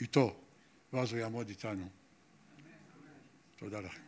[0.00, 0.36] איתו,
[0.92, 1.88] ואז הוא יעמוד איתנו.
[3.58, 4.00] תודה לכם.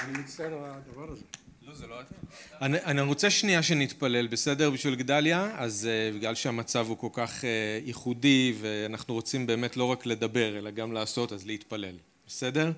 [0.00, 1.24] אני מצטער על הדבר הזה.
[1.62, 2.14] לא, זה לא אתה.
[2.60, 4.70] אני, אני רוצה שנייה שנתפלל, בסדר?
[4.70, 7.44] בשביל גדליה, אז uh, בגלל שהמצב הוא כל כך uh,
[7.86, 11.96] ייחודי, ואנחנו רוצים באמת לא רק לדבר, אלא גם לעשות, אז להתפלל.
[12.28, 12.72] בסדר?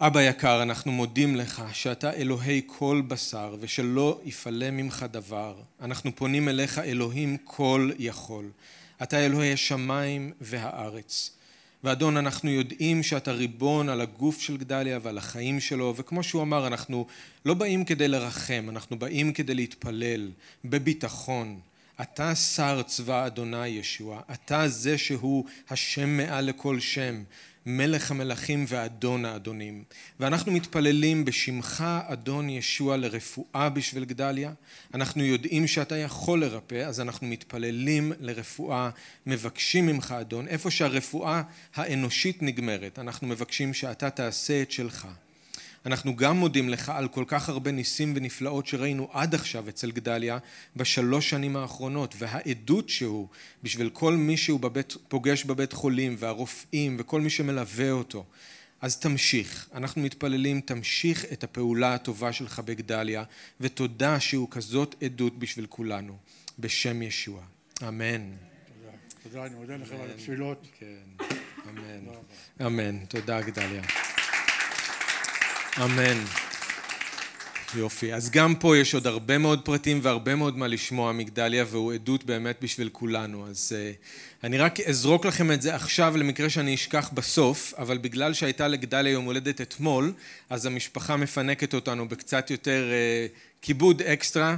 [0.00, 5.54] אבא יקר, אנחנו מודים לך שאתה אלוהי כל בשר ושלא יפלא ממך דבר.
[5.80, 8.50] אנחנו פונים אליך אלוהים כל יכול.
[9.02, 11.30] אתה אלוהי השמיים והארץ.
[11.84, 16.66] ואדון, אנחנו יודעים שאתה ריבון על הגוף של גדליה ועל החיים שלו, וכמו שהוא אמר,
[16.66, 17.06] אנחנו
[17.44, 20.30] לא באים כדי לרחם, אנחנו באים כדי להתפלל
[20.64, 21.60] בביטחון.
[22.00, 27.22] אתה שר צבא אדוני ישוע, אתה זה שהוא השם מעל לכל שם,
[27.70, 29.84] מלך המלכים ואדון האדונים.
[30.20, 34.52] ואנחנו מתפללים בשמך אדון ישוע לרפואה בשביל גדליה.
[34.94, 38.90] אנחנו יודעים שאתה יכול לרפא, אז אנחנו מתפללים לרפואה,
[39.26, 41.42] מבקשים ממך אדון, איפה שהרפואה
[41.74, 45.08] האנושית נגמרת, אנחנו מבקשים שאתה תעשה את שלך.
[45.86, 50.38] אנחנו גם מודים לך על כל כך הרבה ניסים ונפלאות שראינו עד עכשיו אצל גדליה
[50.76, 53.28] בשלוש שנים האחרונות והעדות שהוא
[53.62, 58.24] בשביל כל מי שהוא בבית, פוגש בבית חולים והרופאים וכל מי שמלווה אותו.
[58.80, 63.24] אז תמשיך, אנחנו מתפללים תמשיך את הפעולה הטובה שלך בגדליה
[63.60, 66.16] ותודה שהוא כזאת עדות בשביל כולנו.
[66.58, 67.42] בשם ישוע,
[67.88, 68.30] אמן.
[68.30, 70.66] תודה, תודה, אני מודה לכם על התפילות.
[70.78, 71.24] כן,
[71.68, 72.14] אמן,
[72.66, 73.82] אמן, תודה גדליה.
[75.84, 76.24] אמן.
[77.74, 78.14] יופי.
[78.14, 82.24] אז גם פה יש עוד הרבה מאוד פרטים והרבה מאוד מה לשמוע מגדליה, והוא עדות
[82.24, 83.46] באמת בשביל כולנו.
[83.46, 88.34] אז uh, אני רק אזרוק לכם את זה עכשיו למקרה שאני אשכח בסוף, אבל בגלל
[88.34, 90.12] שהייתה לגדליה יום הולדת אתמול,
[90.50, 94.56] אז המשפחה מפנקת אותנו בקצת יותר uh, כיבוד אקסטרה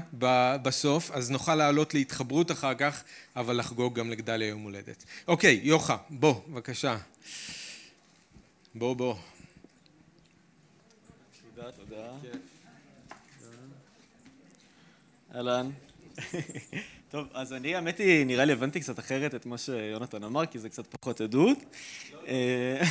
[0.62, 3.02] בסוף, אז נוכל לעלות להתחברות אחר כך,
[3.36, 5.04] אבל לחגוג גם לגדליה יום הולדת.
[5.28, 6.96] אוקיי, יוחה, בוא, בבקשה.
[8.74, 9.14] בוא, בוא.
[11.60, 12.10] תודה, תודה.
[15.34, 15.70] אהלן.
[17.10, 20.58] טוב, אז אני, האמת היא, נראה לי הבנתי קצת אחרת את מה שיונתן אמר, כי
[20.58, 21.58] זה קצת פחות עדות.
[22.26, 22.82] אה,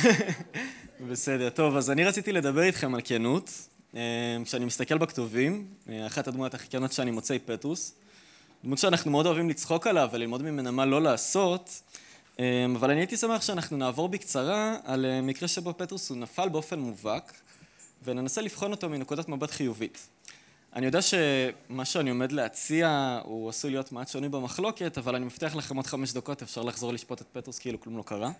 [1.10, 3.50] בסדר, טוב, אז אני רציתי לדבר איתכם על כנות.
[3.96, 7.94] אה, כשאני מסתכל בכתובים, אה, אחת הדמויות הכי כנות שאני מוצא היא פטרוס.
[8.64, 11.82] דמות שאנחנו מאוד אוהבים לצחוק עליו וללמוד ממנה מה לא לעשות,
[12.74, 17.32] אבל אני הייתי שמח שאנחנו נעבור בקצרה על מקרה שבו פטרוס הוא נפל באופן מובהק.
[18.02, 20.08] וננסה לבחון אותו מנקודת מבט חיובית.
[20.74, 25.56] אני יודע שמה שאני עומד להציע הוא עשוי להיות מעט שונה במחלוקת, אבל אני מבטיח
[25.56, 28.30] לכם עוד חמש דקות אפשר לחזור לשפוט את פטרוס כאילו כלום לא קרה.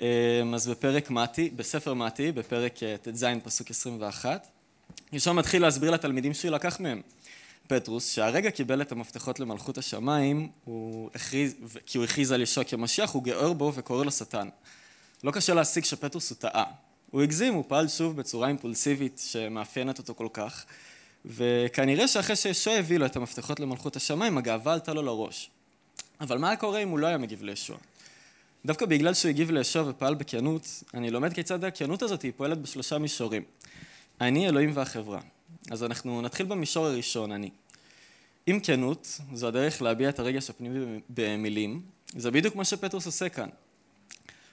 [0.00, 0.06] אמ,
[0.54, 4.46] אז בפרק מתי, בספר מתי, בפרק אה, ט"ז פסוק 21,
[5.12, 7.02] ישוע מתחיל להסביר לתלמידים שהוא לקח מהם.
[7.66, 11.54] פטרוס, שהרגע קיבל את המפתחות למלכות השמיים, הוא הכריז,
[11.86, 14.48] כי הוא הכריז על ישוע כמשיח, הוא גאר בו וקורא לו שטן.
[15.24, 16.64] לא קשה להסיק שפטרוס הוא טעה.
[17.10, 20.64] הוא הגזים, הוא פעל שוב בצורה אימפולסיבית שמאפיינת אותו כל כך,
[21.24, 25.50] וכנראה שאחרי שישוע הביא לו את המפתחות למלכות השמיים, הגאווה עלתה לו לראש.
[26.20, 27.76] אבל מה היה קורה אם הוא לא היה מגיב לישוע?
[28.66, 32.98] דווקא בגלל שהוא הגיב לישוע ופעל בכנות, אני לומד כיצד הכנות הזאת היא פועלת בשלושה
[32.98, 33.42] מישורים.
[34.20, 35.20] אני, אלוהים והחברה.
[35.70, 37.50] אז אנחנו נתחיל במישור הראשון, אני.
[38.48, 41.82] אם כנות, זו הדרך להביע את הרגש הפנימי במילים,
[42.16, 43.48] זה בדיוק מה שפטרוס עושה כאן.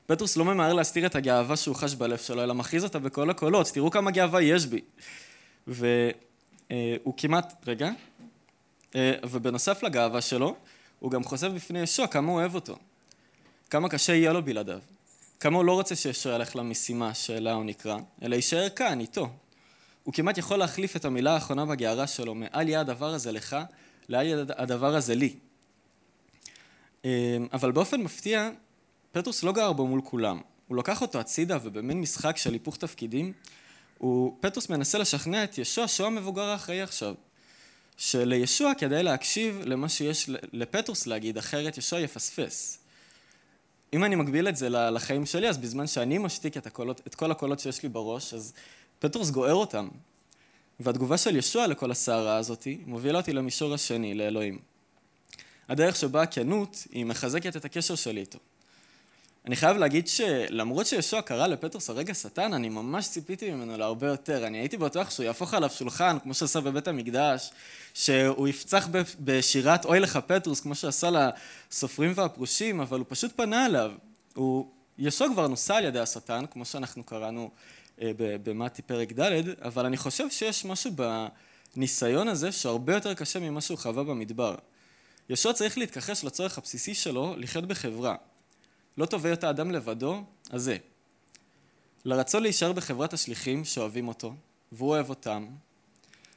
[0.08, 3.68] פטרוס לא ממהר להסתיר את הגאווה שהוא חש בלב שלו, אלא מכריז אותה בכל הקולות,
[3.68, 4.82] תראו כמה גאווה יש בי.
[5.68, 7.92] והוא כמעט, רגע,
[9.30, 10.56] ובנוסף לגאווה שלו,
[11.00, 12.78] הוא גם חושף בפני ישוע כמה הוא אוהב אותו.
[13.70, 14.80] כמה קשה יהיה לו בלעדיו.
[15.40, 19.30] כמה הוא לא רוצה שישוע ילך למשימה שאליה הוא נקרא, אלא יישאר כאן, איתו.
[20.04, 23.58] הוא כמעט יכול להחליף את המילה האחרונה בגערה שלו, מאל יהיה הדבר הזה לך,
[24.10, 25.36] לאל יהיה הדבר הזה לי.
[27.54, 28.50] אבל באופן מפתיע,
[29.16, 30.42] פטרוס לא גר בו מול כולם.
[30.68, 33.34] הוא לקח אותו הצידה ובמין משחק של היפוך תפקידים,
[33.98, 37.16] הוא, פטרוס מנסה לשכנע את ישוע שהוא המבוגר האחראי עכשיו.
[37.98, 42.80] שלישוע כדאי להקשיב למה שיש לפטרוס להגיד, אחרת ישוע יפספס.
[43.94, 47.32] אם אני מגביל את זה לחיים שלי, אז בזמן שאני משתיק את, הקולות, את כל
[47.32, 48.54] הקולות שיש לי בראש, אז
[49.00, 49.88] פטרוס גוער אותם.
[50.80, 54.60] והתגובה של ישוע לכל הסערה הזאת מובילה אותי למישור השני, לאלוהים.
[55.70, 58.40] הדרך שבה הכנות היא מחזקת את הקשר שלי איתו.
[59.48, 64.48] אני חייב להגיד שלמרות שישוע קרא לפטרוס הרגע שטן, אני ממש ציפיתי ממנו להרבה יותר.
[64.48, 67.52] אני הייתי בטוח שהוא יהפוך עליו שולחן, כמו שעשה בבית המקדש,
[67.94, 68.88] שהוא יפצח
[69.20, 71.10] בשירת אוי לך פטרוס, כמו שעשה
[71.72, 73.92] לסופרים והפרושים, אבל הוא פשוט פנה אליו.
[74.34, 74.66] הוא...
[74.98, 77.50] ישוע כבר נוסע על ידי השטן, כמו שאנחנו קראנו
[78.02, 80.92] אה, במתי פרק ד', אבל אני חושב שיש משהו
[81.76, 84.56] בניסיון הזה שהרבה יותר קשה ממה שהוא חווה במדבר.
[85.30, 88.16] ישוע צריך להתכחש לצורך הבסיסי שלו לחיות בחברה.
[88.98, 90.78] לא טוב היות האדם לבדו, אז זה.
[92.06, 94.34] לרצון להישאר בחברת השליחים שאוהבים אותו,
[94.72, 95.48] והוא אוהב אותם,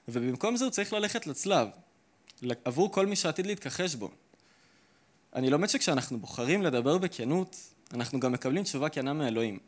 [0.09, 1.69] ובמקום זה הוא צריך ללכת לצלב,
[2.65, 4.11] עבור כל מי שעתיד להתכחש בו.
[5.35, 7.57] אני לומד שכשאנחנו בוחרים לדבר בכנות,
[7.95, 9.59] אנחנו גם מקבלים תשובה כנה מאלוהים.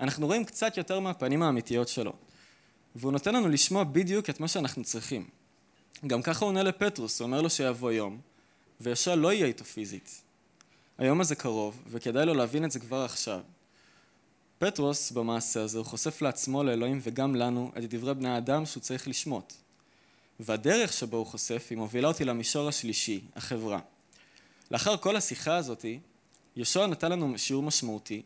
[0.00, 2.12] אנחנו רואים קצת יותר מהפנים האמיתיות שלו,
[2.96, 5.28] והוא נותן לנו לשמוע בדיוק את מה שאנחנו צריכים.
[6.06, 8.20] גם ככה הוא עונה לפטרוס, הוא אומר לו שיבוא יום,
[8.80, 10.23] וישוע לא יהיה איתו פיזית.
[10.98, 13.40] היום הזה קרוב, וכדאי לו להבין את זה כבר עכשיו.
[14.58, 19.08] פטרוס במעשה הזה הוא חושף לעצמו, לאלוהים וגם לנו את דברי בני האדם שהוא צריך
[19.08, 19.52] לשמוט.
[20.40, 23.78] והדרך שבו הוא חושף היא מובילה אותי למישור השלישי, החברה.
[24.70, 26.00] לאחר כל השיחה הזאתי,
[26.56, 28.22] ישוע נתן לנו שיעור משמעותי,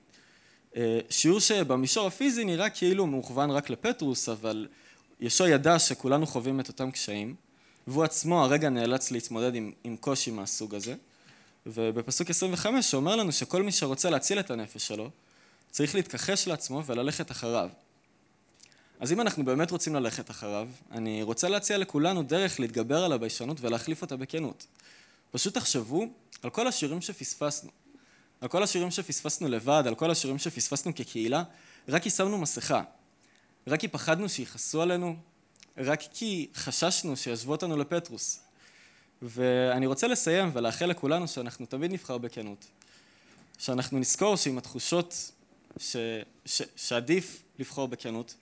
[0.76, 4.66] אה, שיעור שבמישור הפיזי נראה כאילו מוכוון רק לפטרוס, אבל
[5.20, 7.34] ישוע ידע שכולנו חווים את אותם קשיים,
[7.86, 10.94] והוא עצמו הרגע נאלץ להתמודד עם, עם קושי מהסוג הזה.
[11.66, 15.10] ובפסוק 25 שאומר לנו שכל מי שרוצה להציל את הנפש שלו,
[15.70, 17.68] צריך להתכחש לעצמו וללכת אחריו.
[19.00, 23.56] אז אם אנחנו באמת רוצים ללכת אחריו, אני רוצה להציע לכולנו דרך להתגבר על הביישנות
[23.60, 24.66] ולהחליף אותה בכנות.
[25.30, 26.06] פשוט תחשבו
[26.42, 27.70] על כל השירים שפספסנו.
[28.40, 31.42] על כל השירים שפספסנו לבד, על כל השירים שפספסנו כקהילה,
[31.88, 32.82] רק כי שמנו מסכה.
[33.66, 35.16] רק כי פחדנו שיכעסו עלינו,
[35.78, 38.40] רק כי חששנו שישבו אותנו לפטרוס.
[39.22, 42.66] ואני רוצה לסיים ולאחל לכולנו שאנחנו תמיד נבחר בכנות.
[43.58, 45.32] שאנחנו נזכור שעם התחושות
[45.78, 45.96] ש,
[46.46, 48.34] ש, שעדיף לבחור בכנות,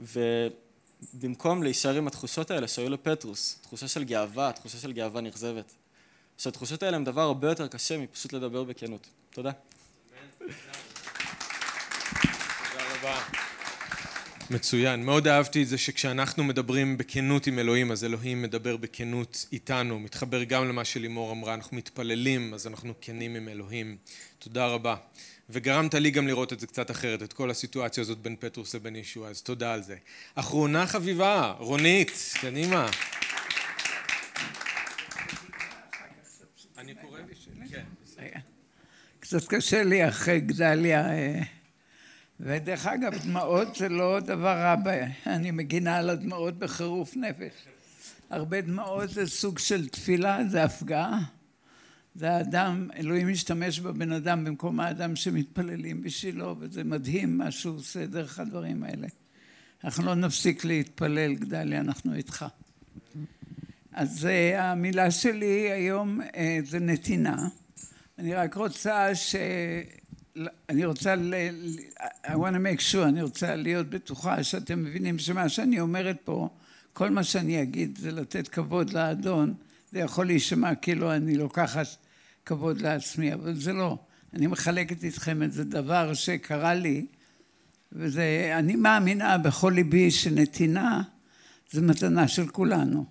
[0.00, 5.72] ובמקום להישאר עם התחושות האלה שהיו לפטרוס, תחושה של גאווה, תחושה של גאווה נכזבת,
[6.38, 9.06] שהתחושות האלה הן דבר הרבה יותר קשה מפשוט לדבר בכנות.
[9.30, 9.50] תודה.
[10.38, 10.54] תודה
[12.94, 13.47] רבה.
[14.50, 15.04] מצוין.
[15.04, 19.98] מאוד אהבתי את זה שכשאנחנו מדברים בכנות עם אלוהים, אז אלוהים מדבר בכנות איתנו.
[19.98, 23.96] מתחבר גם למה שלימור אמרה, אנחנו מתפללים, אז אנחנו כנים עם אלוהים.
[24.38, 24.96] תודה רבה.
[25.50, 28.96] וגרמת לי גם לראות את זה קצת אחרת, את כל הסיטואציה הזאת בין פטרוס לבין
[28.96, 29.96] ישוע, אז תודה על זה.
[30.34, 32.88] אחרונה חביבה, רונית, קדימה.
[37.70, 37.84] כן.
[39.20, 41.57] קצת קשה לי אחרי גדליה אה,
[42.40, 44.74] ודרך אגב, דמעות זה לא דבר רע,
[45.26, 47.52] אני מגינה על הדמעות בחירוף נפש.
[48.30, 51.20] הרבה דמעות זה סוג של תפילה, זה הפגעה.
[52.14, 58.06] זה האדם, אלוהים משתמש בבן אדם במקום האדם שמתפללים בשבילו, וזה מדהים מה שהוא עושה
[58.06, 59.06] דרך הדברים האלה.
[59.84, 62.46] אנחנו לא נפסיק להתפלל, גדליה, אנחנו איתך.
[63.92, 66.34] אז uh, המילה שלי היום uh,
[66.64, 67.48] זה נתינה.
[68.18, 69.36] אני רק רוצה ש...
[70.68, 71.34] אני רוצה, ל,
[72.24, 76.48] I want to make sure, אני רוצה להיות בטוחה שאתם מבינים שמה שאני אומרת פה,
[76.92, 79.54] כל מה שאני אגיד זה לתת כבוד לאדון,
[79.92, 81.86] זה יכול להישמע כאילו אני לוקחת
[82.46, 83.98] כבוד לעצמי, אבל זה לא.
[84.34, 87.06] אני מחלקת איתכם איזה דבר שקרה לי,
[87.92, 91.02] וזה, אני מאמינה בכל ליבי שנתינה
[91.70, 93.04] זה מתנה של כולנו.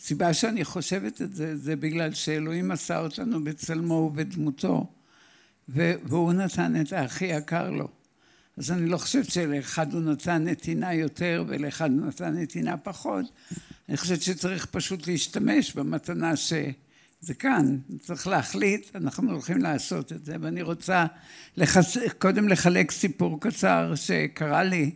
[0.00, 4.86] הסיבה שאני חושבת את זה, זה בגלל שאלוהים עשה אותנו בצלמו ובדמותו.
[5.72, 7.88] והוא נתן את הכי יקר לו.
[8.56, 13.26] אז אני לא חושבת שלאחד הוא נתן נתינה יותר ולאחד הוא נתן נתינה פחות.
[13.88, 16.36] אני חושבת שצריך פשוט להשתמש במתנה
[17.22, 21.06] זה כאן, צריך להחליט, אנחנו הולכים לעשות את זה, ואני רוצה
[21.56, 21.96] לחס...
[22.18, 24.90] קודם לחלק סיפור קצר שקרה לי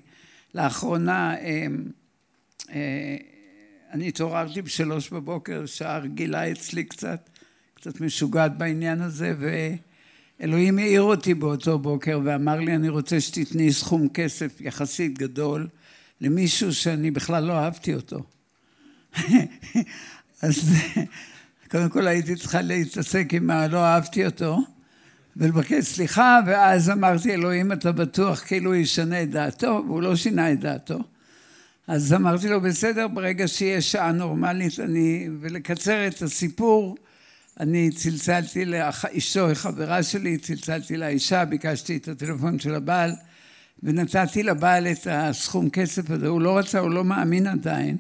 [0.55, 1.35] לאחרונה.
[1.35, 1.67] אה,
[2.71, 3.17] אה,
[3.93, 7.31] אני התעוררתי בשלוש בבוקר, שעה רגילה אצלי קצת,
[7.75, 9.35] קצת משוגעת בעניין הזה,
[10.41, 15.69] ואלוהים העיר אותי באותו בוקר ואמר לי, אני רוצה שתתני סכום כסף יחסית גדול
[16.21, 18.23] למישהו שאני בכלל לא אהבתי אותו.
[20.43, 20.73] אז
[21.71, 24.59] קודם כל הייתי צריכה להתעסק עם מה לא אהבתי אותו
[25.37, 30.53] ולבקש סליחה, ואז אמרתי, אלוהים, אתה בטוח כאילו הוא ישנה את דעתו, והוא לא שינה
[30.53, 30.99] את דעתו.
[31.87, 35.29] אז אמרתי לו, בסדר, ברגע שיהיה שעה נורמלית, אני...
[35.41, 36.97] ולקצר את הסיפור,
[37.61, 43.13] אני צלצלתי לאשתו, חברה שלי, צלצלתי לאישה, ביקשתי את הטלפון של הבעל,
[43.83, 46.29] ונתתי לבעל את הסכום כסף הזה.
[46.29, 47.97] הוא לא רצה, הוא לא מאמין עדיין.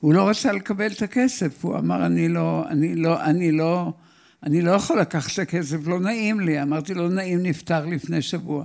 [0.00, 3.92] הוא לא רצה לקבל את הכסף, הוא אמר, אני לא, אני לא, אני לא,
[4.42, 6.62] אני לא יכול לקחת את הכסף, לא נעים לי.
[6.62, 8.64] אמרתי, לא נעים, נפטר לפני שבוע.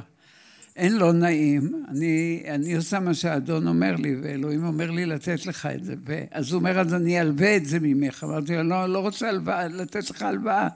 [0.75, 5.65] אין לא נעים, אני, אני עושה מה שהאדון אומר לי, ואלוהים אומר לי לתת לך
[5.65, 5.95] את זה.
[6.31, 8.23] אז הוא אומר, אז אני אלווה את זה ממך.
[8.23, 10.67] אמרתי לו, לא, לא רוצה הלוואה, לתת לך הלוואה,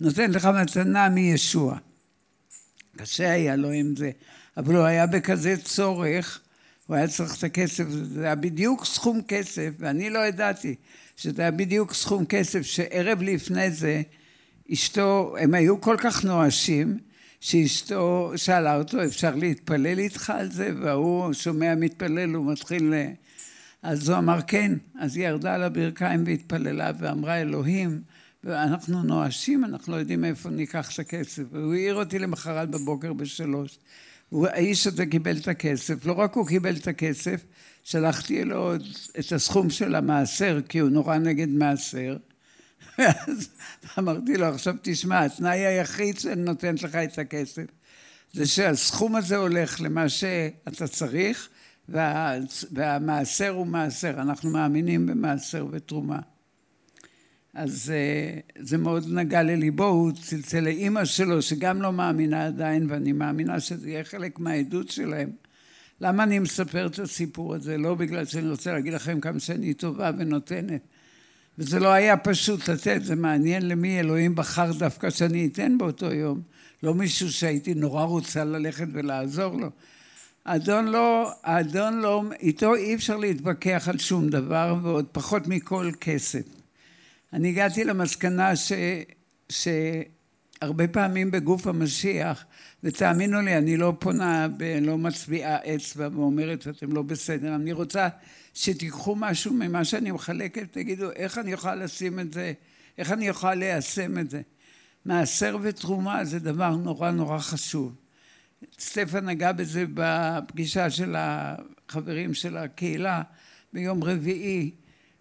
[0.00, 1.78] נותן לך מתנה מישוע.
[2.96, 4.10] קשה היה לו עם זה,
[4.56, 6.40] אבל הוא היה בכזה צורך,
[6.86, 10.74] הוא היה צריך את הכסף, זה היה בדיוק סכום כסף, ואני לא ידעתי
[11.16, 14.02] שזה היה בדיוק סכום כסף שערב לפני זה
[14.72, 16.98] אשתו, הם היו כל כך נואשים,
[17.40, 20.70] שאשתו שאלה אותו, אפשר להתפלל איתך על זה?
[20.82, 22.94] והוא שומע מתפלל, הוא מתחיל...
[23.82, 28.02] אז הוא אמר כן, אז היא ירדה על הברכיים והתפללה ואמרה אלוהים,
[28.44, 31.42] ואנחנו נואשים, אנחנו לא יודעים מאיפה ניקח את הכסף.
[31.52, 33.78] והוא העיר אותי למחרת בבוקר בשלוש.
[34.32, 37.44] האיש הזה קיבל את הכסף, לא רק הוא קיבל את הכסף,
[37.84, 38.74] שלחתי לו
[39.18, 42.16] את הסכום של המעשר, כי הוא נורא נגד מעשר,
[42.98, 43.48] ואז
[43.98, 47.64] אמרתי לו, עכשיו תשמע, התנאי היחיד שאני נותנת לך את הכסף
[48.32, 51.48] זה שהסכום הזה הולך למה שאתה צריך
[51.88, 52.34] וה,
[52.72, 56.18] והמעשר הוא מעשר, אנחנו מאמינים במעשר ותרומה.
[57.54, 63.12] אז אה, זה מאוד נגע לליבו, הוא צלצל לאימא שלו שגם לא מאמינה עדיין ואני
[63.12, 65.30] מאמינה שזה יהיה חלק מהעדות שלהם.
[66.00, 67.78] למה אני מספר את הסיפור הזה?
[67.78, 70.82] לא בגלל שאני רוצה להגיד לכם כמה שאני טובה ונותנת,
[71.58, 76.40] וזה לא היה פשוט לתת, זה מעניין למי אלוהים בחר דווקא שאני אתן באותו יום.
[76.82, 79.70] לא מישהו שהייתי נורא רוצה ללכת ולעזור לו.
[80.44, 86.42] האדון לא, האדון לא, איתו אי אפשר להתווכח על שום דבר, ועוד פחות מכל כסף.
[87.32, 88.72] אני הגעתי למסקנה ש,
[89.48, 92.44] שהרבה פעמים בגוף המשיח,
[92.84, 94.46] ותאמינו לי, אני לא פונה,
[94.80, 98.08] לא מצביעה אצבע ואומרת, אתם לא בסדר, אני רוצה
[98.58, 102.52] שתיקחו משהו ממה שאני מחלקת, תגידו איך אני יכולה לשים את זה,
[102.98, 104.42] איך אני יכולה ליישם את זה.
[105.04, 107.94] מעשר ותרומה זה דבר נורא נורא חשוב.
[108.78, 113.22] סטפן נגע בזה בפגישה של החברים של הקהילה
[113.72, 114.70] ביום רביעי.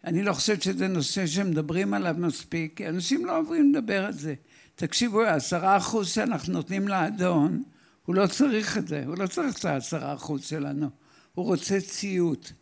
[0.03, 4.33] אני לא חושבת שזה נושא שמדברים עליו מספיק, כי אנשים לא אוהבים לדבר על זה.
[4.75, 7.63] תקשיבו, העשרה אחוז שאנחנו נותנים לאדון,
[8.05, 10.89] הוא לא צריך את זה, הוא לא צריך את העשרה אחוז שלנו,
[11.33, 12.53] הוא רוצה ציות.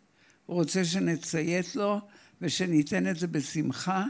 [0.46, 2.00] הוא רוצה שנציית לו
[2.40, 4.04] ושניתן את זה בשמחה.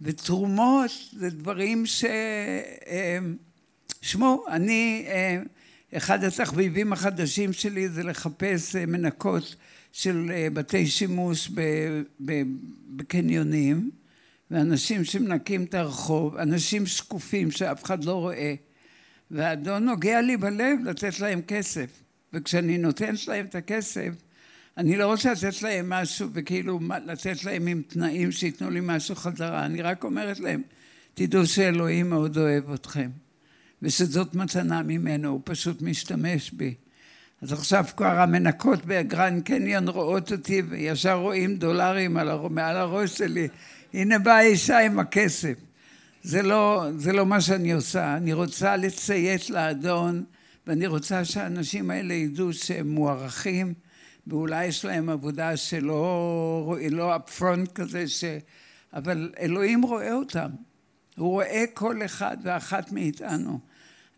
[0.00, 2.04] ותרומות זה דברים ש...
[4.02, 5.06] שמעו, אני,
[5.96, 9.56] אחד התחביבים החדשים שלי זה לחפש מנקות
[9.92, 11.50] של בתי שימוש
[12.96, 13.90] בקניונים,
[14.50, 18.54] ואנשים שמנקים את הרחוב, אנשים שקופים שאף אחד לא רואה,
[19.30, 21.90] והאדון נוגע לי בלב לתת להם כסף,
[22.32, 24.10] וכשאני נותנת להם את הכסף
[24.78, 29.66] אני לא רוצה לתת להם משהו וכאילו לתת להם עם תנאים שייתנו לי משהו חזרה,
[29.66, 30.62] אני רק אומרת להם,
[31.14, 33.10] תדעו שאלוהים מאוד אוהב אתכם
[33.82, 36.74] ושזאת מתנה ממנו, הוא פשוט משתמש בי.
[37.42, 42.48] אז עכשיו כבר המנקות בגרנד קניון רואות אותי וישר רואים דולרים על הר...
[42.48, 43.48] מעל הראש שלי,
[43.94, 45.54] הנה באה אישה עם הכסף.
[46.22, 50.24] זה לא, זה לא מה שאני עושה, אני רוצה לציית לאדון
[50.66, 53.74] ואני רוצה שהאנשים האלה ידעו שהם מוערכים
[54.26, 58.24] ואולי יש להם עבודה שלא, לא אפפרונט כזה, ש...
[58.92, 60.50] אבל אלוהים רואה אותם.
[61.16, 63.60] הוא רואה כל אחד ואחת מאיתנו.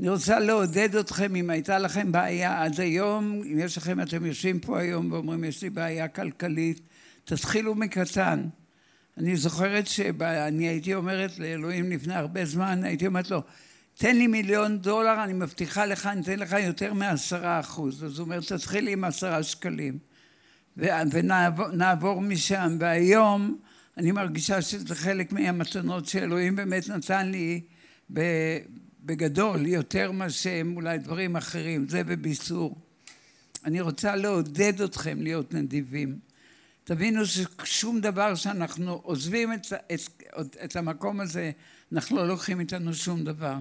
[0.01, 4.61] אני רוצה לעודד אתכם, אם הייתה לכם בעיה עד היום, אם יש לכם, אתם יושבים
[4.61, 6.81] פה היום ואומרים, יש לי בעיה כלכלית,
[7.25, 8.49] תתחילו מקטן.
[9.19, 13.43] אני זוכרת שאני הייתי אומרת לאלוהים לפני הרבה זמן, הייתי אומרת לו,
[13.99, 18.05] תן לי מיליון דולר, אני מבטיחה לך, אני אתן לך יותר מעשרה אחוז.
[18.05, 19.99] אז הוא אומר, תתחילי עם עשרה שקלים.
[20.77, 22.77] ונעבור משם.
[22.81, 23.59] והיום
[23.97, 27.61] אני מרגישה שזה חלק מהמתנות שאלוהים באמת נתן לי
[29.01, 32.77] בגדול, יותר מאשר אולי דברים אחרים, זה בביסור.
[33.65, 36.19] אני רוצה לעודד אתכם להיות נדיבים.
[36.85, 41.51] תבינו ששום דבר שאנחנו עוזבים את, את, את המקום הזה,
[41.93, 43.55] אנחנו לא לוקחים איתנו שום דבר.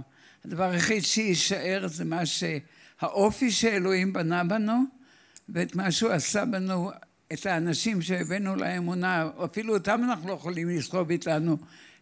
[0.45, 4.83] הדבר היחיד שיישאר זה מה שהאופי שאלוהים בנה בנו
[5.49, 6.91] ואת מה שהוא עשה בנו,
[7.33, 11.57] את האנשים שהבאנו לאמונה, אפילו אותם אנחנו לא יכולים לסחוב איתנו,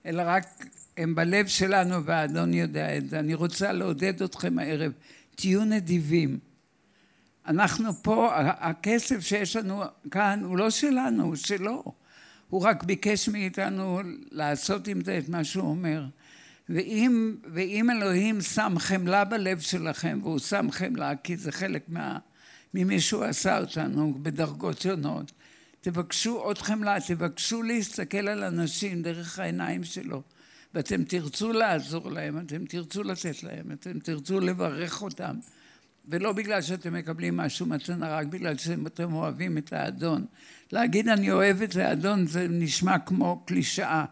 [0.06, 0.66] אלא רק
[0.98, 3.20] הם בלב שלנו והאדון יודע את זה.
[3.20, 4.92] אני רוצה לעודד אתכם הערב,
[5.36, 6.40] תהיו נדיבים.
[7.48, 11.84] אנחנו פה, הכסף שיש לנו כאן הוא לא שלנו, הוא שלו.
[12.50, 16.06] הוא רק ביקש מאיתנו לעשות עם זה את מה שהוא אומר.
[16.70, 22.18] ואם, ואם אלוהים שם חמלה בלב שלכם, והוא שם חמלה כי זה חלק מה,
[22.74, 25.32] ממי שהוא עשה אותנו בדרגות שונות,
[25.82, 30.22] תבקשו עוד חמלה, תבקשו להסתכל על אנשים דרך העיניים שלו.
[30.74, 35.36] ואתם תרצו לעזור להם, אתם תרצו לתת להם, אתם תרצו לברך אותם.
[36.06, 40.26] ולא בגלל שאתם מקבלים משהו מתנה, רק בגלל שאתם אוהבים את האדון.
[40.72, 44.06] להגיד אני אוהב את האדון זה נשמע כמו קלישאה,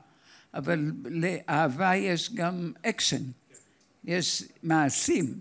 [0.54, 3.24] אבל לאהבה יש גם אקשן,
[4.04, 5.40] יש מעשים.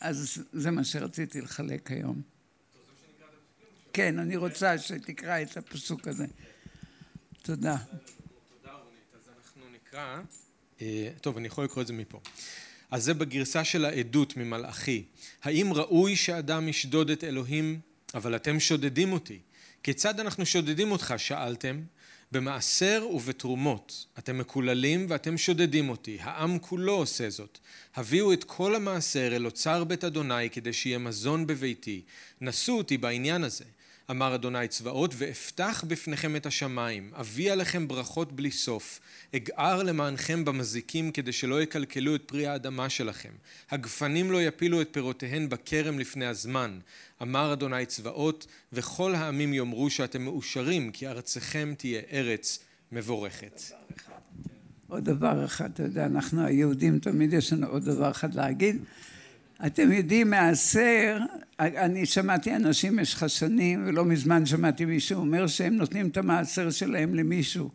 [0.00, 2.22] אז זה מה שרציתי לחלק היום.
[3.92, 6.26] כן, אני רוצה שתקרא את הפסוק הזה.
[7.42, 7.76] תודה.
[7.76, 9.14] תודה רונית.
[9.14, 10.20] אז אנחנו נקרא,
[10.80, 12.20] אה, טוב אני יכול לקרוא את זה מפה.
[12.90, 15.04] אז זה בגרסה של העדות ממלאכי.
[15.42, 17.80] האם ראוי שאדם ישדוד את אלוהים,
[18.14, 19.38] אבל אתם שודדים אותי?
[19.82, 21.14] כיצד אנחנו שודדים אותך?
[21.16, 21.82] שאלתם.
[22.32, 24.06] במעשר ובתרומות.
[24.18, 26.18] אתם מקוללים ואתם שודדים אותי.
[26.20, 27.58] העם כולו עושה זאת.
[27.94, 32.02] הביאו את כל המעשר אל אוצר בית אדוני כדי שיהיה מזון בביתי.
[32.40, 33.64] נשאו אותי בעניין הזה.
[34.12, 39.00] אמר אדוני צבאות, ואפתח בפניכם את השמיים, אביא עליכם ברכות בלי סוף,
[39.36, 43.32] אגער למענכם במזיקים כדי שלא יקלקלו את פרי האדמה שלכם,
[43.70, 46.78] הגפנים לא יפילו את פירותיהן בכרם לפני הזמן,
[47.22, 52.58] אמר אדוני צבאות, וכל העמים יאמרו שאתם מאושרים, כי ארצכם תהיה ארץ
[52.92, 53.60] מבורכת.
[54.88, 58.76] עוד דבר אחד, אתה יודע, אנחנו היהודים תמיד יש לנו עוד דבר אחד להגיד.
[59.66, 61.18] אתם יודעים, מעשר,
[61.60, 67.14] אני שמעתי אנשים במשך השנים, ולא מזמן שמעתי מישהו אומר שהם נותנים את המעשר שלהם
[67.14, 67.70] למישהו.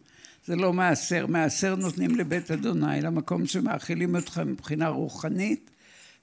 [0.45, 5.69] זה לא מעשר, מעשר נותנים לבית אדוני, למקום שמאכילים אותך מבחינה רוחנית,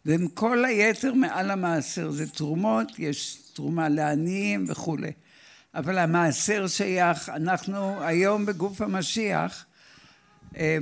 [0.07, 5.13] וכל היתר מעל המעשר זה תרומות, יש תרומה לעניים וכולי.
[5.75, 9.67] אבל המעשר שייך, אנחנו היום בגוף המשיח,
[10.57, 10.79] אה,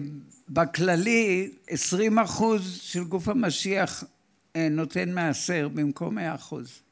[0.48, 4.04] בכללי 20 אחוז של גוף המשיח
[4.70, 6.82] נותן מעשר במקום מאה אחוז.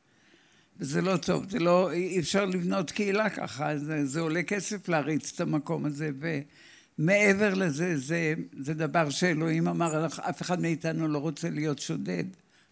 [0.81, 5.33] וזה לא טוב, זה לא, אי אפשר לבנות קהילה ככה, זה, זה עולה כסף להריץ
[5.35, 6.11] את המקום הזה,
[6.99, 12.25] ומעבר לזה, זה, זה דבר שאלוהים אמר, אף אחד מאיתנו לא רוצה להיות שודד,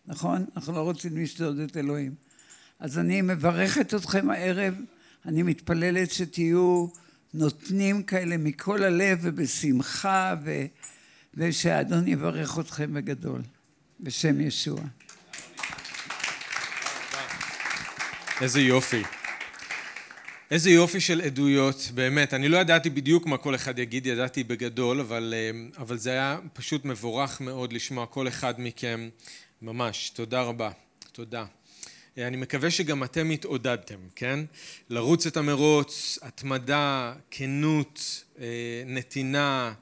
[0.07, 0.45] נכון?
[0.57, 2.15] אנחנו לא רוצים לשדוד את אלוהים.
[2.79, 4.75] אז אני מברכת אתכם הערב,
[5.27, 6.87] אני מתפללת שתהיו
[7.35, 10.65] נותנים כאלה מכל הלב ובשמחה, ו,
[11.35, 13.41] ושהאדון יברך אתכם בגדול.
[14.01, 14.81] בשם ישוע.
[18.41, 19.03] איזה יופי.
[20.51, 22.35] איזה יופי של עדויות, באמת.
[22.35, 26.39] אני לא ידעתי בדיוק מה כל אחד יגיד, ידעתי בגדול, אבל, אה, אבל זה היה
[26.53, 29.09] פשוט מבורך מאוד לשמוע כל אחד מכם.
[29.63, 30.11] ממש.
[30.11, 30.71] תודה רבה.
[31.13, 31.45] תודה.
[32.19, 34.41] אה, אני מקווה שגם אתם התעודדתם, כן?
[34.91, 39.73] לרוץ את המרוץ, התמדה, כנות, אה, נתינה,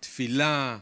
[0.00, 0.78] תפילה.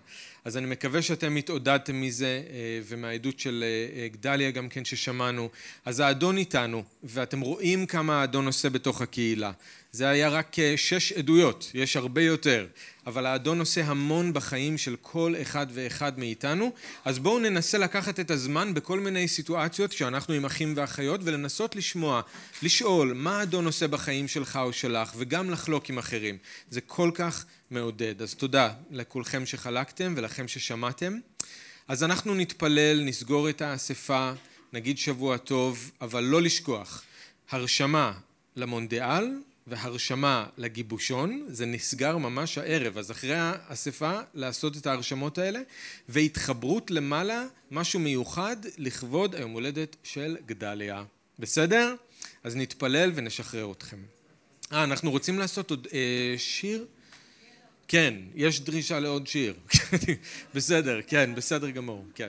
[0.49, 5.49] אז אני מקווה שאתם התעודדתם מזה אה, ומהעדות של אה, אה, גדליה גם כן ששמענו.
[5.85, 9.53] אז האדון איתנו ואתם רואים כמה האדון עושה בתוך הקהילה.
[9.93, 12.67] זה היה רק שש עדויות, יש הרבה יותר,
[13.07, 16.73] אבל האדון עושה המון בחיים של כל אחד ואחד מאיתנו,
[17.05, 22.21] אז בואו ננסה לקחת את הזמן בכל מיני סיטואציות שאנחנו עם אחים ואחיות ולנסות לשמוע,
[22.63, 26.37] לשאול מה האדון עושה בחיים שלך או שלך וגם לחלוק עם אחרים.
[26.71, 28.23] זה כל כך מעודד.
[28.23, 31.19] אז תודה לכולכם שחלקתם ולכם ששמעתם.
[31.89, 34.33] אז אנחנו נתפלל, נסגור את האספה,
[34.73, 37.03] נגיד שבוע טוב, אבל לא לשכוח,
[37.51, 38.13] הרשמה
[38.57, 39.25] למונדיאל
[39.67, 45.61] והרשמה לגיבושון, זה נסגר ממש הערב, אז אחרי האספה לעשות את ההרשמות האלה,
[46.09, 51.05] והתחברות למעלה, משהו מיוחד לכבוד היום הולדת של גדליה.
[51.39, 51.95] בסדר?
[52.45, 53.99] אז נתפלל ונשחרר אתכם.
[54.73, 56.87] אה, אנחנו רוצים לעשות עוד אה, שיר?
[57.89, 59.55] כן, יש דרישה לעוד שיר.
[60.55, 62.29] בסדר, כן, בסדר גמור, כן.